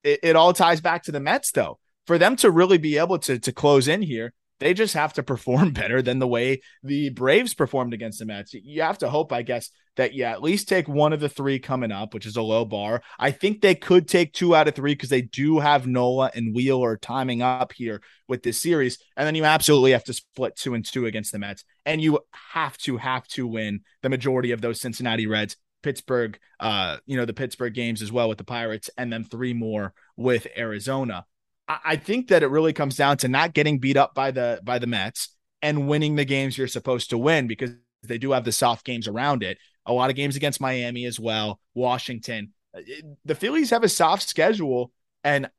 it, 0.02 0.20
it 0.22 0.36
all 0.36 0.52
ties 0.52 0.80
back 0.80 1.04
to 1.04 1.12
the 1.12 1.20
Mets 1.20 1.52
though. 1.52 1.78
For 2.06 2.18
them 2.18 2.36
to 2.36 2.50
really 2.50 2.76
be 2.76 2.98
able 2.98 3.18
to 3.20 3.38
to 3.38 3.52
close 3.52 3.88
in 3.88 4.02
here, 4.02 4.34
they 4.64 4.72
just 4.72 4.94
have 4.94 5.12
to 5.12 5.22
perform 5.22 5.70
better 5.74 6.00
than 6.00 6.18
the 6.18 6.26
way 6.26 6.62
the 6.82 7.10
Braves 7.10 7.52
performed 7.52 7.92
against 7.92 8.18
the 8.18 8.24
Mets. 8.24 8.54
You 8.54 8.80
have 8.80 8.96
to 8.98 9.10
hope, 9.10 9.30
I 9.30 9.42
guess, 9.42 9.68
that 9.96 10.14
you 10.14 10.24
at 10.24 10.42
least 10.42 10.70
take 10.70 10.88
one 10.88 11.12
of 11.12 11.20
the 11.20 11.28
three 11.28 11.58
coming 11.58 11.92
up, 11.92 12.14
which 12.14 12.24
is 12.24 12.36
a 12.36 12.42
low 12.42 12.64
bar. 12.64 13.02
I 13.18 13.30
think 13.30 13.60
they 13.60 13.74
could 13.74 14.08
take 14.08 14.32
two 14.32 14.56
out 14.56 14.66
of 14.66 14.74
three 14.74 14.94
because 14.94 15.10
they 15.10 15.20
do 15.20 15.58
have 15.58 15.86
Nola 15.86 16.30
and 16.34 16.54
Wheeler 16.54 16.96
timing 16.96 17.42
up 17.42 17.74
here 17.74 18.00
with 18.26 18.42
this 18.42 18.58
series. 18.58 18.98
And 19.18 19.26
then 19.26 19.34
you 19.34 19.44
absolutely 19.44 19.90
have 19.90 20.04
to 20.04 20.14
split 20.14 20.56
two 20.56 20.72
and 20.72 20.82
two 20.82 21.04
against 21.04 21.32
the 21.32 21.38
Mets. 21.38 21.62
And 21.84 22.00
you 22.00 22.20
have 22.32 22.78
to 22.78 22.96
have 22.96 23.28
to 23.28 23.46
win 23.46 23.80
the 24.00 24.08
majority 24.08 24.52
of 24.52 24.62
those 24.62 24.80
Cincinnati 24.80 25.26
Reds, 25.26 25.58
Pittsburgh, 25.82 26.38
uh, 26.58 26.96
you 27.04 27.18
know, 27.18 27.26
the 27.26 27.34
Pittsburgh 27.34 27.74
games 27.74 28.00
as 28.00 28.10
well 28.10 28.30
with 28.30 28.38
the 28.38 28.44
Pirates, 28.44 28.88
and 28.96 29.12
then 29.12 29.24
three 29.24 29.52
more 29.52 29.92
with 30.16 30.46
Arizona. 30.56 31.26
I, 31.66 31.96
think 31.96 32.28
that 32.28 32.42
it 32.42 32.48
really 32.48 32.72
comes 32.72 32.96
down 32.96 33.16
to 33.18 33.28
not 33.28 33.54
getting 33.54 33.78
beat 33.78 33.96
up 33.96 34.14
by 34.14 34.30
the 34.30 34.60
by 34.62 34.78
the 34.78 34.86
Mets 34.86 35.34
and 35.62 35.88
winning 35.88 36.16
the 36.16 36.24
games 36.24 36.58
you're 36.58 36.66
supposed 36.66 37.10
to 37.10 37.18
win 37.18 37.46
because 37.46 37.70
they 38.02 38.18
do 38.18 38.32
have 38.32 38.44
the 38.44 38.52
soft 38.52 38.84
games 38.84 39.08
around 39.08 39.42
it. 39.42 39.58
A 39.86 39.92
lot 39.92 40.10
of 40.10 40.16
games 40.16 40.36
against 40.36 40.60
Miami 40.60 41.06
as 41.06 41.18
well, 41.18 41.60
Washington. 41.74 42.52
Uh, 42.76 42.80
the 43.24 43.34
Phillies 43.34 43.70
have 43.70 43.82
a 43.82 43.88
soft 43.88 44.28
schedule, 44.28 44.92
and 45.22 45.50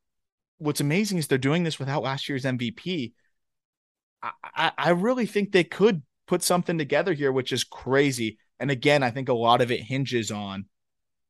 what's 0.59 0.81
amazing 0.81 1.17
is 1.17 1.27
they're 1.27 1.37
doing 1.37 1.63
this 1.63 1.79
without 1.79 2.03
last 2.03 2.29
year's 2.29 2.45
MVP. 2.45 3.13
I, 4.21 4.71
I 4.77 4.89
really 4.91 5.25
think 5.25 5.51
they 5.51 5.63
could 5.63 6.01
put 6.27 6.41
something 6.41 6.77
together 6.77 7.13
here, 7.13 7.31
which 7.31 7.51
is 7.51 7.63
crazy. 7.63 8.39
And 8.59 8.71
again, 8.71 9.03
I 9.03 9.11
think 9.11 9.29
a 9.29 9.33
lot 9.33 9.61
of 9.61 9.71
it 9.71 9.81
hinges 9.81 10.31
on 10.31 10.65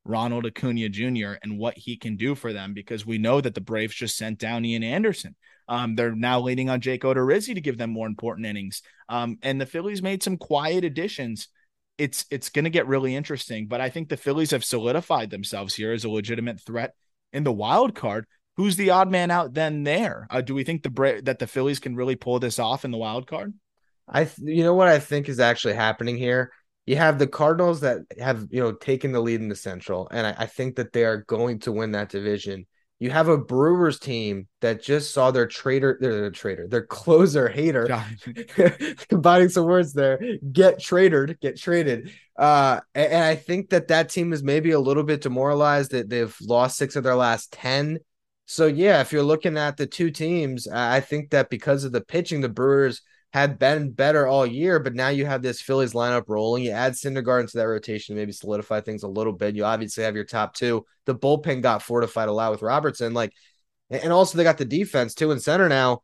Ronald 0.05 0.45
Acuna 0.45 0.87
Jr. 0.87 1.33
and 1.41 1.57
what 1.57 1.77
he 1.77 1.97
can 1.97 2.15
do 2.15 2.35
for 2.35 2.53
them 2.53 2.73
because 2.73 3.05
we 3.05 3.17
know 3.17 3.41
that 3.41 3.55
the 3.55 3.61
Braves 3.61 3.95
just 3.95 4.17
sent 4.17 4.39
down 4.39 4.63
Ian 4.63 4.83
Anderson. 4.83 5.35
Um, 5.67 5.95
they're 5.95 6.15
now 6.15 6.39
leaning 6.39 6.69
on 6.69 6.79
Jake 6.79 7.01
Odorizzi 7.01 7.55
to 7.55 7.61
give 7.61 7.77
them 7.77 7.89
more 7.89 8.07
important 8.07 8.45
innings. 8.45 8.83
Um, 9.09 9.39
and 9.41 9.59
the 9.59 9.65
Phillies 9.65 10.03
made 10.03 10.21
some 10.21 10.37
quiet 10.37 10.83
additions. 10.83 11.47
It's 11.97 12.25
it's 12.29 12.49
going 12.49 12.65
to 12.65 12.69
get 12.69 12.87
really 12.87 13.15
interesting, 13.15 13.67
but 13.67 13.81
I 13.81 13.89
think 13.89 14.09
the 14.09 14.17
Phillies 14.17 14.51
have 14.51 14.63
solidified 14.63 15.31
themselves 15.31 15.73
here 15.73 15.91
as 15.91 16.03
a 16.03 16.09
legitimate 16.09 16.61
threat 16.61 16.93
in 17.33 17.43
the 17.43 17.53
wild 17.53 17.95
card. 17.95 18.27
Who's 18.57 18.75
the 18.75 18.91
odd 18.91 19.09
man 19.09 19.31
out 19.31 19.53
then 19.53 19.83
there? 19.83 20.27
Uh, 20.29 20.41
do 20.41 20.53
we 20.53 20.63
think 20.63 20.83
the 20.83 20.89
Bra- 20.89 21.21
that 21.23 21.39
the 21.39 21.47
Phillies 21.47 21.79
can 21.79 21.95
really 21.95 22.15
pull 22.15 22.39
this 22.39 22.59
off 22.59 22.85
in 22.85 22.91
the 22.91 22.97
wild 22.97 23.27
card? 23.27 23.53
I 24.07 24.25
th- 24.25 24.37
you 24.43 24.63
know 24.63 24.75
what 24.75 24.87
I 24.87 24.99
think 24.99 25.29
is 25.29 25.39
actually 25.39 25.73
happening 25.73 26.17
here. 26.17 26.51
You 26.85 26.97
have 26.97 27.17
the 27.17 27.27
Cardinals 27.27 27.81
that 27.81 28.01
have 28.19 28.47
you 28.51 28.61
know 28.61 28.71
taken 28.71 29.11
the 29.11 29.19
lead 29.19 29.41
in 29.41 29.49
the 29.49 29.55
Central, 29.55 30.07
and 30.11 30.27
I, 30.27 30.35
I 30.39 30.45
think 30.45 30.75
that 30.75 30.93
they 30.93 31.03
are 31.03 31.17
going 31.17 31.59
to 31.61 31.71
win 31.71 31.91
that 31.91 32.09
division. 32.09 32.67
You 32.99 33.09
have 33.09 33.27
a 33.27 33.37
Brewers 33.37 33.99
team 33.99 34.47
that 34.61 34.81
just 34.81 35.13
saw 35.13 35.29
their 35.29 35.47
trader, 35.47 35.97
their 35.99 36.31
trader, 36.31 36.67
their 36.67 36.85
closer 36.87 37.49
hater, 37.49 38.03
combining 39.09 39.49
some 39.49 39.65
words 39.65 39.93
there, 39.93 40.19
get 40.51 40.79
traded, 40.79 41.39
get 41.41 41.57
traded. 41.57 42.11
Uh, 42.37 42.79
and, 42.93 43.11
and 43.11 43.23
I 43.23 43.35
think 43.35 43.71
that 43.71 43.89
that 43.89 44.09
team 44.09 44.31
is 44.31 44.43
maybe 44.43 44.71
a 44.71 44.79
little 44.79 45.03
bit 45.03 45.21
demoralized 45.21 45.91
that 45.91 46.09
they've 46.09 46.35
lost 46.41 46.77
six 46.77 46.95
of 46.95 47.03
their 47.03 47.15
last 47.15 47.51
ten. 47.51 47.99
So 48.45 48.67
yeah, 48.67 49.01
if 49.01 49.11
you're 49.11 49.23
looking 49.23 49.57
at 49.57 49.75
the 49.75 49.87
two 49.87 50.11
teams, 50.11 50.67
I 50.67 50.99
think 50.99 51.31
that 51.31 51.49
because 51.49 51.83
of 51.83 51.91
the 51.91 52.01
pitching, 52.01 52.41
the 52.41 52.49
Brewers 52.49 53.01
had 53.35 53.59
been 53.59 53.91
better 53.91 54.25
all 54.25 54.45
year, 54.45 54.79
but 54.79 54.95
now 54.95 55.09
you 55.09 55.25
have 55.25 55.41
this 55.41 55.59
Phillies 55.59 55.91
lineup 55.91 56.23
rolling. 56.29 56.63
You 56.63 56.71
add 56.71 56.93
Syndergaard 56.93 57.41
into 57.41 57.57
that 57.57 57.67
rotation, 57.67 58.15
maybe 58.15 58.31
solidify 58.31 58.79
things 58.79 59.03
a 59.03 59.09
little 59.09 59.33
bit. 59.33 59.57
You 59.57 59.65
obviously 59.65 60.05
have 60.05 60.15
your 60.15 60.23
top 60.23 60.53
two. 60.53 60.85
The 61.03 61.15
bullpen 61.15 61.61
got 61.61 61.83
fortified 61.83 62.29
a 62.29 62.31
lot 62.31 62.51
with 62.51 62.61
Robertson, 62.61 63.13
like, 63.13 63.33
and 63.89 64.13
also 64.13 64.37
they 64.37 64.45
got 64.45 64.57
the 64.57 64.63
defense 64.63 65.13
too 65.13 65.31
in 65.31 65.41
center 65.41 65.67
now. 65.67 65.99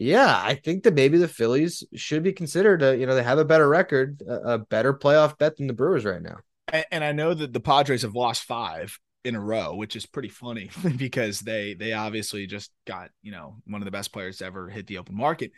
Yeah, 0.00 0.42
I 0.44 0.56
think 0.56 0.82
that 0.82 0.94
maybe 0.94 1.18
the 1.18 1.28
Phillies 1.28 1.84
should 1.94 2.24
be 2.24 2.32
considered. 2.32 2.82
A, 2.82 2.96
you 2.96 3.06
know, 3.06 3.14
they 3.14 3.22
have 3.22 3.38
a 3.38 3.44
better 3.44 3.68
record, 3.68 4.20
a, 4.26 4.54
a 4.54 4.58
better 4.58 4.92
playoff 4.92 5.38
bet 5.38 5.58
than 5.58 5.68
the 5.68 5.74
Brewers 5.74 6.04
right 6.04 6.20
now. 6.20 6.38
And, 6.66 6.84
and 6.90 7.04
I 7.04 7.12
know 7.12 7.32
that 7.32 7.52
the 7.52 7.60
Padres 7.60 8.02
have 8.02 8.16
lost 8.16 8.42
five 8.42 8.98
in 9.24 9.36
a 9.36 9.40
row, 9.40 9.76
which 9.76 9.94
is 9.94 10.04
pretty 10.04 10.30
funny 10.30 10.68
because 10.96 11.38
they 11.38 11.74
they 11.74 11.92
obviously 11.92 12.48
just 12.48 12.72
got 12.88 13.10
you 13.22 13.30
know 13.30 13.58
one 13.68 13.82
of 13.82 13.84
the 13.84 13.92
best 13.92 14.12
players 14.12 14.38
to 14.38 14.46
ever 14.46 14.68
hit 14.68 14.88
the 14.88 14.98
open 14.98 15.16
market. 15.16 15.52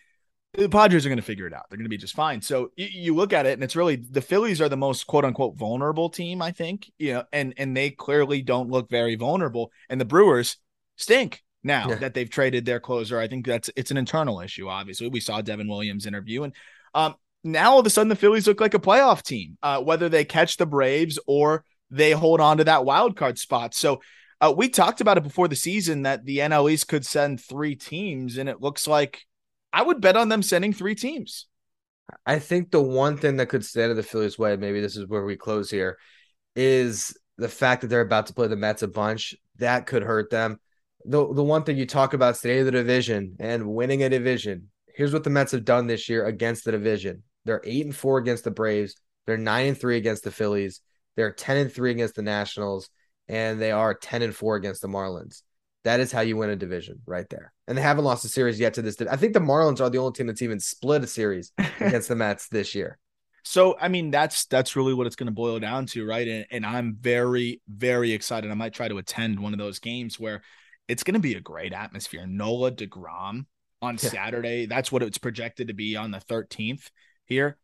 The 0.56 0.68
Padres 0.68 1.04
are 1.04 1.08
going 1.08 1.16
to 1.18 1.22
figure 1.22 1.46
it 1.46 1.52
out. 1.52 1.66
They're 1.68 1.76
going 1.78 1.84
to 1.86 1.90
be 1.90 1.96
just 1.96 2.14
fine. 2.14 2.40
So 2.40 2.70
you, 2.76 2.86
you 2.86 3.14
look 3.14 3.32
at 3.32 3.44
it, 3.46 3.54
and 3.54 3.64
it's 3.64 3.74
really 3.74 3.96
the 3.96 4.20
Phillies 4.20 4.60
are 4.60 4.68
the 4.68 4.76
most 4.76 5.06
quote 5.06 5.24
unquote 5.24 5.56
vulnerable 5.56 6.08
team, 6.08 6.40
I 6.40 6.52
think. 6.52 6.90
You 6.98 7.14
know, 7.14 7.24
and 7.32 7.54
and 7.56 7.76
they 7.76 7.90
clearly 7.90 8.40
don't 8.42 8.70
look 8.70 8.88
very 8.88 9.16
vulnerable, 9.16 9.72
and 9.88 10.00
the 10.00 10.04
Brewers 10.04 10.56
stink 10.96 11.42
now 11.64 11.88
Yeah. 11.88 11.94
that 11.96 12.14
they've 12.14 12.30
traded 12.30 12.64
their 12.66 12.78
closer. 12.78 13.18
I 13.18 13.26
think 13.26 13.46
that's 13.46 13.70
it's 13.74 13.90
an 13.90 13.96
internal 13.96 14.40
issue. 14.40 14.68
Obviously, 14.68 15.08
we 15.08 15.20
saw 15.20 15.40
Devin 15.40 15.68
Williams 15.68 16.06
interview, 16.06 16.44
and 16.44 16.54
um, 16.94 17.16
now 17.42 17.72
all 17.72 17.80
of 17.80 17.86
a 17.86 17.90
sudden 17.90 18.08
the 18.08 18.16
Phillies 18.16 18.46
look 18.46 18.60
like 18.60 18.74
a 18.74 18.78
playoff 18.78 19.22
team, 19.22 19.58
uh, 19.62 19.80
whether 19.82 20.08
they 20.08 20.24
catch 20.24 20.56
the 20.56 20.66
Braves 20.66 21.18
or 21.26 21.64
they 21.90 22.12
hold 22.12 22.40
on 22.40 22.58
to 22.58 22.64
that 22.64 22.84
wild 22.84 23.16
card 23.16 23.38
spot. 23.38 23.74
So 23.74 24.00
uh, 24.40 24.54
we 24.56 24.68
talked 24.68 25.00
about 25.00 25.18
it 25.18 25.22
before 25.24 25.48
the 25.48 25.56
season 25.56 26.02
that 26.02 26.24
the 26.24 26.38
NL 26.38 26.70
East 26.70 26.86
could 26.88 27.04
send 27.04 27.40
three 27.40 27.74
teams, 27.74 28.38
and 28.38 28.48
it 28.48 28.60
looks 28.60 28.86
like 28.86 29.24
I 29.74 29.82
would 29.82 30.00
bet 30.00 30.16
on 30.16 30.28
them 30.28 30.42
sending 30.42 30.72
three 30.72 30.94
teams. 30.94 31.48
I 32.24 32.38
think 32.38 32.70
the 32.70 32.80
one 32.80 33.16
thing 33.16 33.38
that 33.38 33.48
could 33.48 33.64
stand 33.64 33.90
in 33.90 33.96
the 33.96 34.04
Phillies' 34.04 34.38
way, 34.38 34.56
maybe 34.56 34.80
this 34.80 34.96
is 34.96 35.08
where 35.08 35.24
we 35.24 35.36
close 35.36 35.68
here, 35.68 35.98
is 36.54 37.16
the 37.38 37.48
fact 37.48 37.80
that 37.80 37.88
they're 37.88 38.00
about 38.00 38.26
to 38.26 38.34
play 38.34 38.46
the 38.46 38.54
Mets 38.54 38.84
a 38.84 38.88
bunch. 38.88 39.34
That 39.56 39.86
could 39.86 40.04
hurt 40.04 40.30
them. 40.30 40.60
The 41.04 41.32
the 41.34 41.42
one 41.42 41.64
thing 41.64 41.76
you 41.76 41.86
talk 41.86 42.14
about 42.14 42.36
today 42.36 42.60
of 42.60 42.66
the 42.66 42.70
division 42.70 43.36
and 43.40 43.66
winning 43.66 44.04
a 44.04 44.08
division. 44.08 44.70
Here's 44.94 45.12
what 45.12 45.24
the 45.24 45.30
Mets 45.30 45.50
have 45.50 45.64
done 45.64 45.88
this 45.88 46.08
year 46.08 46.24
against 46.24 46.64
the 46.64 46.72
division. 46.72 47.24
They're 47.44 47.62
eight 47.64 47.84
and 47.84 47.96
four 47.96 48.18
against 48.18 48.44
the 48.44 48.52
Braves. 48.52 48.94
They're 49.26 49.36
nine 49.36 49.66
and 49.66 49.78
three 49.78 49.96
against 49.96 50.22
the 50.22 50.30
Phillies. 50.30 50.82
They're 51.16 51.32
ten 51.32 51.56
and 51.56 51.72
three 51.72 51.90
against 51.90 52.14
the 52.14 52.22
Nationals, 52.22 52.90
and 53.26 53.60
they 53.60 53.72
are 53.72 53.92
ten 53.92 54.22
and 54.22 54.34
four 54.34 54.54
against 54.54 54.82
the 54.82 54.88
Marlins. 54.88 55.42
That 55.84 56.00
is 56.00 56.10
how 56.10 56.22
you 56.22 56.36
win 56.36 56.50
a 56.50 56.56
division 56.56 57.00
right 57.06 57.28
there. 57.28 57.52
And 57.68 57.76
they 57.76 57.82
haven't 57.82 58.04
lost 58.04 58.24
a 58.24 58.28
series 58.28 58.58
yet 58.58 58.74
to 58.74 58.82
this. 58.82 59.00
I 59.02 59.16
think 59.16 59.34
the 59.34 59.40
Marlins 59.40 59.80
are 59.80 59.90
the 59.90 59.98
only 59.98 60.12
team 60.12 60.26
that's 60.26 60.42
even 60.42 60.58
split 60.60 61.04
a 61.04 61.06
series 61.06 61.52
against 61.80 62.08
the 62.08 62.16
Mets 62.16 62.48
this 62.48 62.74
year. 62.74 62.98
So 63.46 63.76
I 63.78 63.88
mean 63.88 64.10
that's 64.10 64.46
that's 64.46 64.74
really 64.74 64.94
what 64.94 65.06
it's 65.06 65.16
going 65.16 65.26
to 65.26 65.32
boil 65.32 65.60
down 65.60 65.84
to, 65.86 66.06
right? 66.06 66.26
And, 66.26 66.46
and 66.50 66.66
I'm 66.66 66.96
very 66.98 67.60
very 67.68 68.12
excited. 68.12 68.50
I 68.50 68.54
might 68.54 68.72
try 68.72 68.88
to 68.88 68.96
attend 68.98 69.38
one 69.38 69.52
of 69.52 69.58
those 69.58 69.78
games 69.78 70.18
where 70.18 70.42
it's 70.88 71.02
going 71.02 71.14
to 71.14 71.20
be 71.20 71.34
a 71.34 71.40
great 71.40 71.72
atmosphere. 71.74 72.26
Nola 72.26 72.72
Degrom 72.72 73.44
on 73.82 73.94
Yeah. 73.94 74.08
Saturday. 74.10 74.66
That's 74.66 74.90
what 74.90 75.02
it's 75.02 75.18
projected 75.18 75.68
to 75.68 75.74
be 75.74 75.96
on 75.96 76.10
the 76.10 76.20
13th 76.20 76.90
here. 77.26 77.58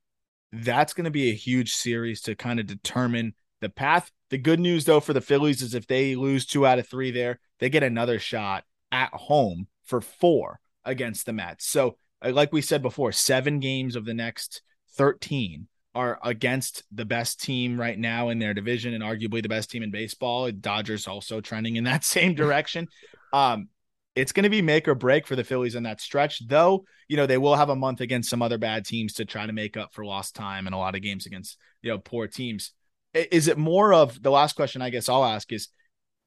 That's 0.52 0.92
going 0.92 1.04
to 1.04 1.11
be 1.11 1.30
a 1.30 1.35
huge 1.35 1.72
series 1.72 2.22
to 2.22 2.35
kind 2.35 2.61
of 2.61 2.66
determine 2.66 3.35
the 3.60 3.68
path. 3.68 4.10
The 4.30 4.38
good 4.38 4.60
news 4.60 4.84
though 4.84 5.00
for 5.00 5.12
the 5.12 5.20
Phillies 5.20 5.62
is 5.62 5.74
if 5.74 5.86
they 5.86 6.14
lose 6.14 6.46
two 6.46 6.66
out 6.66 6.78
of 6.78 6.88
three 6.88 7.10
there, 7.10 7.40
they 7.58 7.68
get 7.68 7.82
another 7.82 8.18
shot 8.18 8.64
at 8.92 9.12
home 9.12 9.66
for 9.84 10.00
four 10.00 10.60
against 10.84 11.26
the 11.26 11.32
Mets. 11.32 11.66
So 11.66 11.96
uh, 12.24 12.32
like 12.32 12.52
we 12.52 12.62
said 12.62 12.82
before, 12.82 13.12
seven 13.12 13.60
games 13.60 13.96
of 13.96 14.04
the 14.04 14.14
next 14.14 14.62
13 14.96 15.68
are 15.94 16.20
against 16.22 16.84
the 16.92 17.04
best 17.04 17.40
team 17.40 17.78
right 17.78 17.98
now 17.98 18.28
in 18.28 18.38
their 18.38 18.54
division 18.54 18.94
and 18.94 19.02
arguably 19.02 19.42
the 19.42 19.48
best 19.48 19.70
team 19.70 19.82
in 19.82 19.90
baseball. 19.90 20.50
Dodgers 20.52 21.08
also 21.08 21.40
trending 21.40 21.76
in 21.76 21.84
that 21.84 22.04
same 22.16 22.34
direction. 22.34 22.88
Um, 23.32 23.68
it's 24.16 24.32
going 24.32 24.44
to 24.44 24.50
be 24.50 24.62
make 24.62 24.88
or 24.88 24.94
break 24.94 25.26
for 25.26 25.36
the 25.36 25.44
Phillies 25.44 25.74
in 25.74 25.84
that 25.84 26.00
stretch, 26.00 26.46
though. 26.46 26.84
You 27.08 27.16
know 27.16 27.26
they 27.26 27.38
will 27.38 27.56
have 27.56 27.70
a 27.70 27.76
month 27.76 28.00
against 28.00 28.30
some 28.30 28.42
other 28.42 28.58
bad 28.58 28.84
teams 28.84 29.14
to 29.14 29.24
try 29.24 29.46
to 29.46 29.52
make 29.52 29.76
up 29.76 29.92
for 29.92 30.04
lost 30.04 30.36
time 30.36 30.66
and 30.66 30.74
a 30.74 30.78
lot 30.78 30.94
of 30.94 31.02
games 31.02 31.26
against 31.26 31.56
you 31.82 31.90
know 31.90 31.98
poor 31.98 32.26
teams. 32.26 32.72
Is 33.14 33.48
it 33.48 33.58
more 33.58 33.92
of 33.92 34.22
the 34.22 34.30
last 34.30 34.54
question? 34.54 34.82
I 34.82 34.90
guess 34.90 35.08
I'll 35.08 35.24
ask 35.24 35.52
is: 35.52 35.68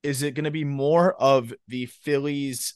Is 0.02 0.22
it 0.22 0.34
going 0.34 0.46
to 0.46 0.52
be 0.52 0.66
more 0.66 1.14
of 1.14 1.54
the 1.68 1.86
Phillies 1.86 2.76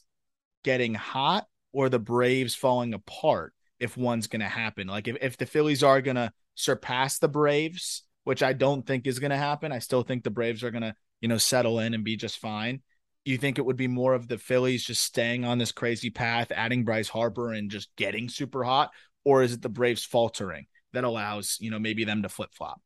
getting 0.64 0.94
hot 0.94 1.46
or 1.72 1.88
the 1.88 1.98
Braves 1.98 2.54
falling 2.54 2.94
apart 2.94 3.54
if 3.78 3.96
one's 3.96 4.26
going 4.26 4.40
to 4.40 4.46
happen. 4.46 4.86
Like 4.88 5.08
if, 5.08 5.16
if 5.20 5.36
the 5.36 5.46
Phillies 5.46 5.82
are 5.82 6.00
going 6.00 6.16
to 6.16 6.32
surpass 6.54 7.18
the 7.18 7.28
Braves, 7.28 8.02
which 8.24 8.42
I 8.42 8.52
don't 8.52 8.86
think 8.86 9.06
is 9.06 9.18
going 9.18 9.30
to 9.30 9.36
happen, 9.36 9.72
I 9.72 9.78
still 9.78 10.02
think 10.02 10.24
the 10.24 10.30
Braves 10.30 10.62
are 10.62 10.70
going 10.70 10.82
to, 10.82 10.94
you 11.20 11.28
know, 11.28 11.38
settle 11.38 11.78
in 11.78 11.94
and 11.94 12.04
be 12.04 12.16
just 12.16 12.38
fine. 12.38 12.82
You 13.24 13.38
think 13.38 13.58
it 13.58 13.64
would 13.64 13.76
be 13.76 13.88
more 13.88 14.14
of 14.14 14.28
the 14.28 14.38
Phillies 14.38 14.84
just 14.84 15.02
staying 15.02 15.44
on 15.44 15.58
this 15.58 15.72
crazy 15.72 16.10
path, 16.10 16.50
adding 16.50 16.84
Bryce 16.84 17.08
Harper 17.08 17.52
and 17.52 17.70
just 17.70 17.88
getting 17.96 18.28
super 18.28 18.64
hot? 18.64 18.90
Or 19.24 19.42
is 19.42 19.52
it 19.52 19.62
the 19.62 19.68
Braves 19.68 20.04
faltering 20.04 20.66
that 20.92 21.04
allows, 21.04 21.58
you 21.60 21.70
know, 21.70 21.78
maybe 21.78 22.04
them 22.04 22.22
to 22.22 22.28
flip 22.28 22.50
flop? 22.54 22.80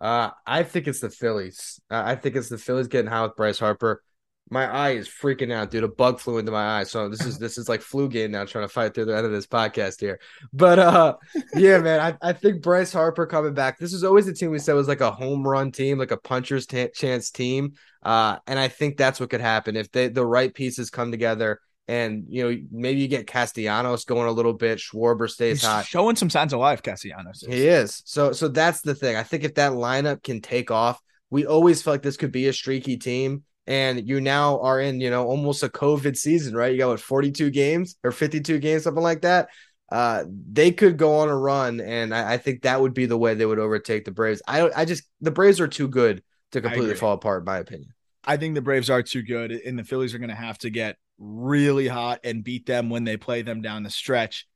Uh, 0.00 0.30
I 0.46 0.62
think 0.62 0.86
it's 0.86 1.00
the 1.00 1.10
Phillies. 1.10 1.80
Uh, 1.90 2.02
I 2.04 2.14
think 2.14 2.36
it's 2.36 2.48
the 2.48 2.58
Phillies 2.58 2.88
getting 2.88 3.10
high 3.10 3.22
with 3.22 3.36
Bryce 3.36 3.58
Harper 3.58 4.02
my 4.50 4.66
eye 4.66 4.90
is 4.90 5.08
freaking 5.08 5.52
out, 5.52 5.70
dude. 5.70 5.84
A 5.84 5.88
bug 5.88 6.20
flew 6.20 6.38
into 6.38 6.52
my 6.52 6.80
eye. 6.80 6.84
So 6.84 7.08
this 7.08 7.24
is 7.24 7.38
this 7.38 7.58
is 7.58 7.68
like 7.68 7.82
flu 7.82 8.08
game 8.08 8.30
now, 8.30 8.44
trying 8.44 8.64
to 8.64 8.72
fight 8.72 8.94
through 8.94 9.06
the 9.06 9.16
end 9.16 9.26
of 9.26 9.32
this 9.32 9.46
podcast 9.46 10.00
here. 10.00 10.20
But 10.52 10.78
uh 10.78 11.16
yeah, 11.54 11.78
man, 11.82 12.00
I, 12.00 12.28
I 12.28 12.32
think 12.32 12.62
Bryce 12.62 12.92
Harper 12.92 13.26
coming 13.26 13.54
back. 13.54 13.78
This 13.78 13.92
is 13.92 14.04
always 14.04 14.26
the 14.26 14.32
team 14.32 14.50
we 14.50 14.58
said 14.58 14.74
was 14.74 14.88
like 14.88 15.00
a 15.00 15.10
home 15.10 15.46
run 15.46 15.70
team, 15.72 15.98
like 15.98 16.10
a 16.10 16.16
puncher's 16.16 16.66
t- 16.66 16.88
chance 16.94 17.30
team. 17.30 17.74
Uh, 18.02 18.38
and 18.46 18.58
I 18.58 18.68
think 18.68 18.96
that's 18.96 19.20
what 19.20 19.30
could 19.30 19.40
happen 19.40 19.76
if 19.76 19.90
they 19.90 20.08
the 20.08 20.24
right 20.24 20.52
pieces 20.52 20.90
come 20.90 21.10
together. 21.10 21.60
And 21.88 22.26
you 22.28 22.44
know, 22.44 22.58
maybe 22.70 23.00
you 23.00 23.08
get 23.08 23.26
Castellanos 23.26 24.04
going 24.04 24.28
a 24.28 24.32
little 24.32 24.52
bit. 24.52 24.78
Schwarber 24.78 25.28
stays 25.28 25.60
He's 25.60 25.66
hot, 25.66 25.86
showing 25.86 26.16
some 26.16 26.28
signs 26.28 26.52
of 26.52 26.60
life. 26.60 26.82
Castellanos, 26.82 27.42
is. 27.42 27.48
he 27.48 27.66
is. 27.66 28.02
So, 28.04 28.32
so 28.32 28.48
that's 28.48 28.82
the 28.82 28.94
thing. 28.94 29.16
I 29.16 29.22
think 29.22 29.44
if 29.44 29.54
that 29.54 29.72
lineup 29.72 30.22
can 30.22 30.42
take 30.42 30.70
off, 30.70 31.00
we 31.30 31.46
always 31.46 31.82
felt 31.82 31.94
like 31.94 32.02
this 32.02 32.18
could 32.18 32.32
be 32.32 32.46
a 32.48 32.52
streaky 32.52 32.98
team 32.98 33.42
and 33.68 34.08
you 34.08 34.20
now 34.20 34.60
are 34.60 34.80
in, 34.80 34.98
you 34.98 35.10
know, 35.10 35.26
almost 35.26 35.62
a 35.62 35.68
COVID 35.68 36.16
season, 36.16 36.56
right? 36.56 36.72
You 36.72 36.78
got 36.78 36.88
what 36.88 37.00
42 37.00 37.50
games 37.50 37.96
or 38.02 38.12
52 38.12 38.58
games, 38.60 38.84
something 38.84 39.02
like 39.02 39.20
that. 39.22 39.50
Uh, 39.92 40.24
they 40.50 40.70
could 40.70 40.96
go 40.96 41.18
on 41.18 41.28
a 41.28 41.36
run, 41.36 41.80
and 41.80 42.14
I, 42.14 42.34
I, 42.34 42.36
think 42.36 42.62
that 42.62 42.80
would 42.80 42.92
be 42.92 43.06
the 43.06 43.16
way 43.16 43.32
they 43.32 43.46
would 43.46 43.58
overtake 43.58 44.04
the 44.04 44.10
Braves. 44.10 44.42
I 44.46 44.70
I 44.76 44.84
just 44.84 45.04
the 45.22 45.30
Braves 45.30 45.60
are 45.60 45.68
too 45.68 45.88
good 45.88 46.22
to 46.52 46.60
completely 46.60 46.94
fall 46.94 47.14
apart, 47.14 47.42
in 47.42 47.46
my 47.46 47.56
opinion. 47.56 47.94
I 48.22 48.36
think 48.36 48.54
the 48.54 48.60
Braves 48.60 48.90
are 48.90 49.02
too 49.02 49.22
good, 49.22 49.50
and 49.50 49.78
the 49.78 49.84
Phillies 49.84 50.14
are 50.14 50.18
going 50.18 50.28
to 50.28 50.34
have 50.34 50.58
to 50.58 50.68
get 50.68 50.96
really 51.18 51.88
hot 51.88 52.20
and 52.24 52.44
beat 52.44 52.66
them 52.66 52.90
when 52.90 53.04
they 53.04 53.16
play 53.16 53.42
them 53.42 53.60
down 53.60 53.82
the 53.82 53.90
stretch. 53.90 54.46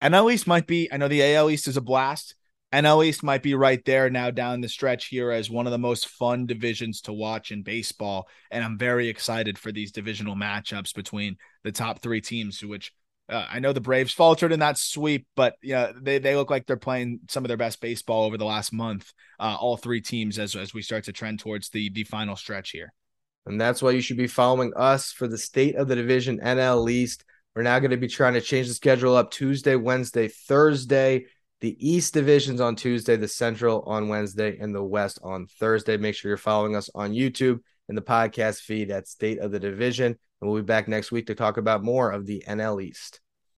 And 0.00 0.14
at 0.14 0.24
least 0.24 0.46
might 0.46 0.66
be. 0.66 0.88
I 0.90 0.96
know 0.96 1.08
the 1.08 1.34
AL 1.34 1.50
East 1.50 1.68
is 1.68 1.76
a 1.76 1.82
blast. 1.82 2.34
NL 2.72 3.04
East 3.04 3.24
might 3.24 3.42
be 3.42 3.54
right 3.54 3.84
there 3.84 4.08
now 4.10 4.30
down 4.30 4.60
the 4.60 4.68
stretch 4.68 5.06
here 5.06 5.32
as 5.32 5.50
one 5.50 5.66
of 5.66 5.72
the 5.72 5.78
most 5.78 6.06
fun 6.06 6.46
divisions 6.46 7.00
to 7.02 7.12
watch 7.12 7.50
in 7.50 7.62
baseball. 7.62 8.28
And 8.50 8.62
I'm 8.62 8.78
very 8.78 9.08
excited 9.08 9.58
for 9.58 9.72
these 9.72 9.90
divisional 9.90 10.36
matchups 10.36 10.94
between 10.94 11.36
the 11.64 11.72
top 11.72 12.00
three 12.00 12.20
teams, 12.20 12.64
which 12.64 12.92
uh, 13.28 13.46
I 13.50 13.58
know 13.58 13.72
the 13.72 13.80
Braves 13.80 14.12
faltered 14.12 14.52
in 14.52 14.60
that 14.60 14.78
sweep, 14.78 15.26
but 15.34 15.56
yeah, 15.62 15.92
they, 16.00 16.18
they 16.18 16.36
look 16.36 16.50
like 16.50 16.66
they're 16.66 16.76
playing 16.76 17.20
some 17.28 17.44
of 17.44 17.48
their 17.48 17.56
best 17.56 17.80
baseball 17.80 18.24
over 18.24 18.38
the 18.38 18.44
last 18.44 18.72
month. 18.72 19.12
Uh, 19.38 19.56
all 19.58 19.76
three 19.76 20.00
teams 20.00 20.38
as 20.38 20.54
as 20.54 20.72
we 20.72 20.82
start 20.82 21.04
to 21.04 21.12
trend 21.12 21.40
towards 21.40 21.70
the 21.70 21.90
the 21.90 22.04
final 22.04 22.36
stretch 22.36 22.70
here. 22.70 22.92
And 23.46 23.60
that's 23.60 23.82
why 23.82 23.90
you 23.90 24.00
should 24.00 24.16
be 24.16 24.26
following 24.26 24.72
us 24.76 25.12
for 25.12 25.26
the 25.26 25.38
state 25.38 25.76
of 25.76 25.88
the 25.88 25.96
division 25.96 26.40
NL 26.40 26.90
East. 26.90 27.24
We're 27.54 27.62
now 27.62 27.78
going 27.78 27.90
to 27.90 27.96
be 27.96 28.08
trying 28.08 28.34
to 28.34 28.40
change 28.40 28.68
the 28.68 28.74
schedule 28.74 29.16
up 29.16 29.30
Tuesday, 29.30 29.76
Wednesday, 29.76 30.28
Thursday 30.28 31.24
the 31.60 31.76
East 31.78 32.14
divisions 32.14 32.60
on 32.60 32.74
Tuesday, 32.74 33.16
the 33.16 33.28
Central 33.28 33.82
on 33.82 34.08
Wednesday, 34.08 34.58
and 34.58 34.74
the 34.74 34.82
West 34.82 35.18
on 35.22 35.46
Thursday. 35.46 35.96
Make 35.96 36.14
sure 36.14 36.30
you're 36.30 36.38
following 36.38 36.74
us 36.74 36.88
on 36.94 37.12
YouTube 37.12 37.60
and 37.88 37.96
the 37.96 38.02
podcast 38.02 38.62
feed 38.62 38.90
at 38.90 39.08
State 39.08 39.38
of 39.38 39.52
the 39.52 39.60
Division. 39.60 40.18
And 40.40 40.50
we'll 40.50 40.62
be 40.62 40.66
back 40.66 40.88
next 40.88 41.12
week 41.12 41.26
to 41.26 41.34
talk 41.34 41.58
about 41.58 41.84
more 41.84 42.10
of 42.10 42.24
the 42.24 42.42
NL 42.48 42.82
East. 42.82 43.20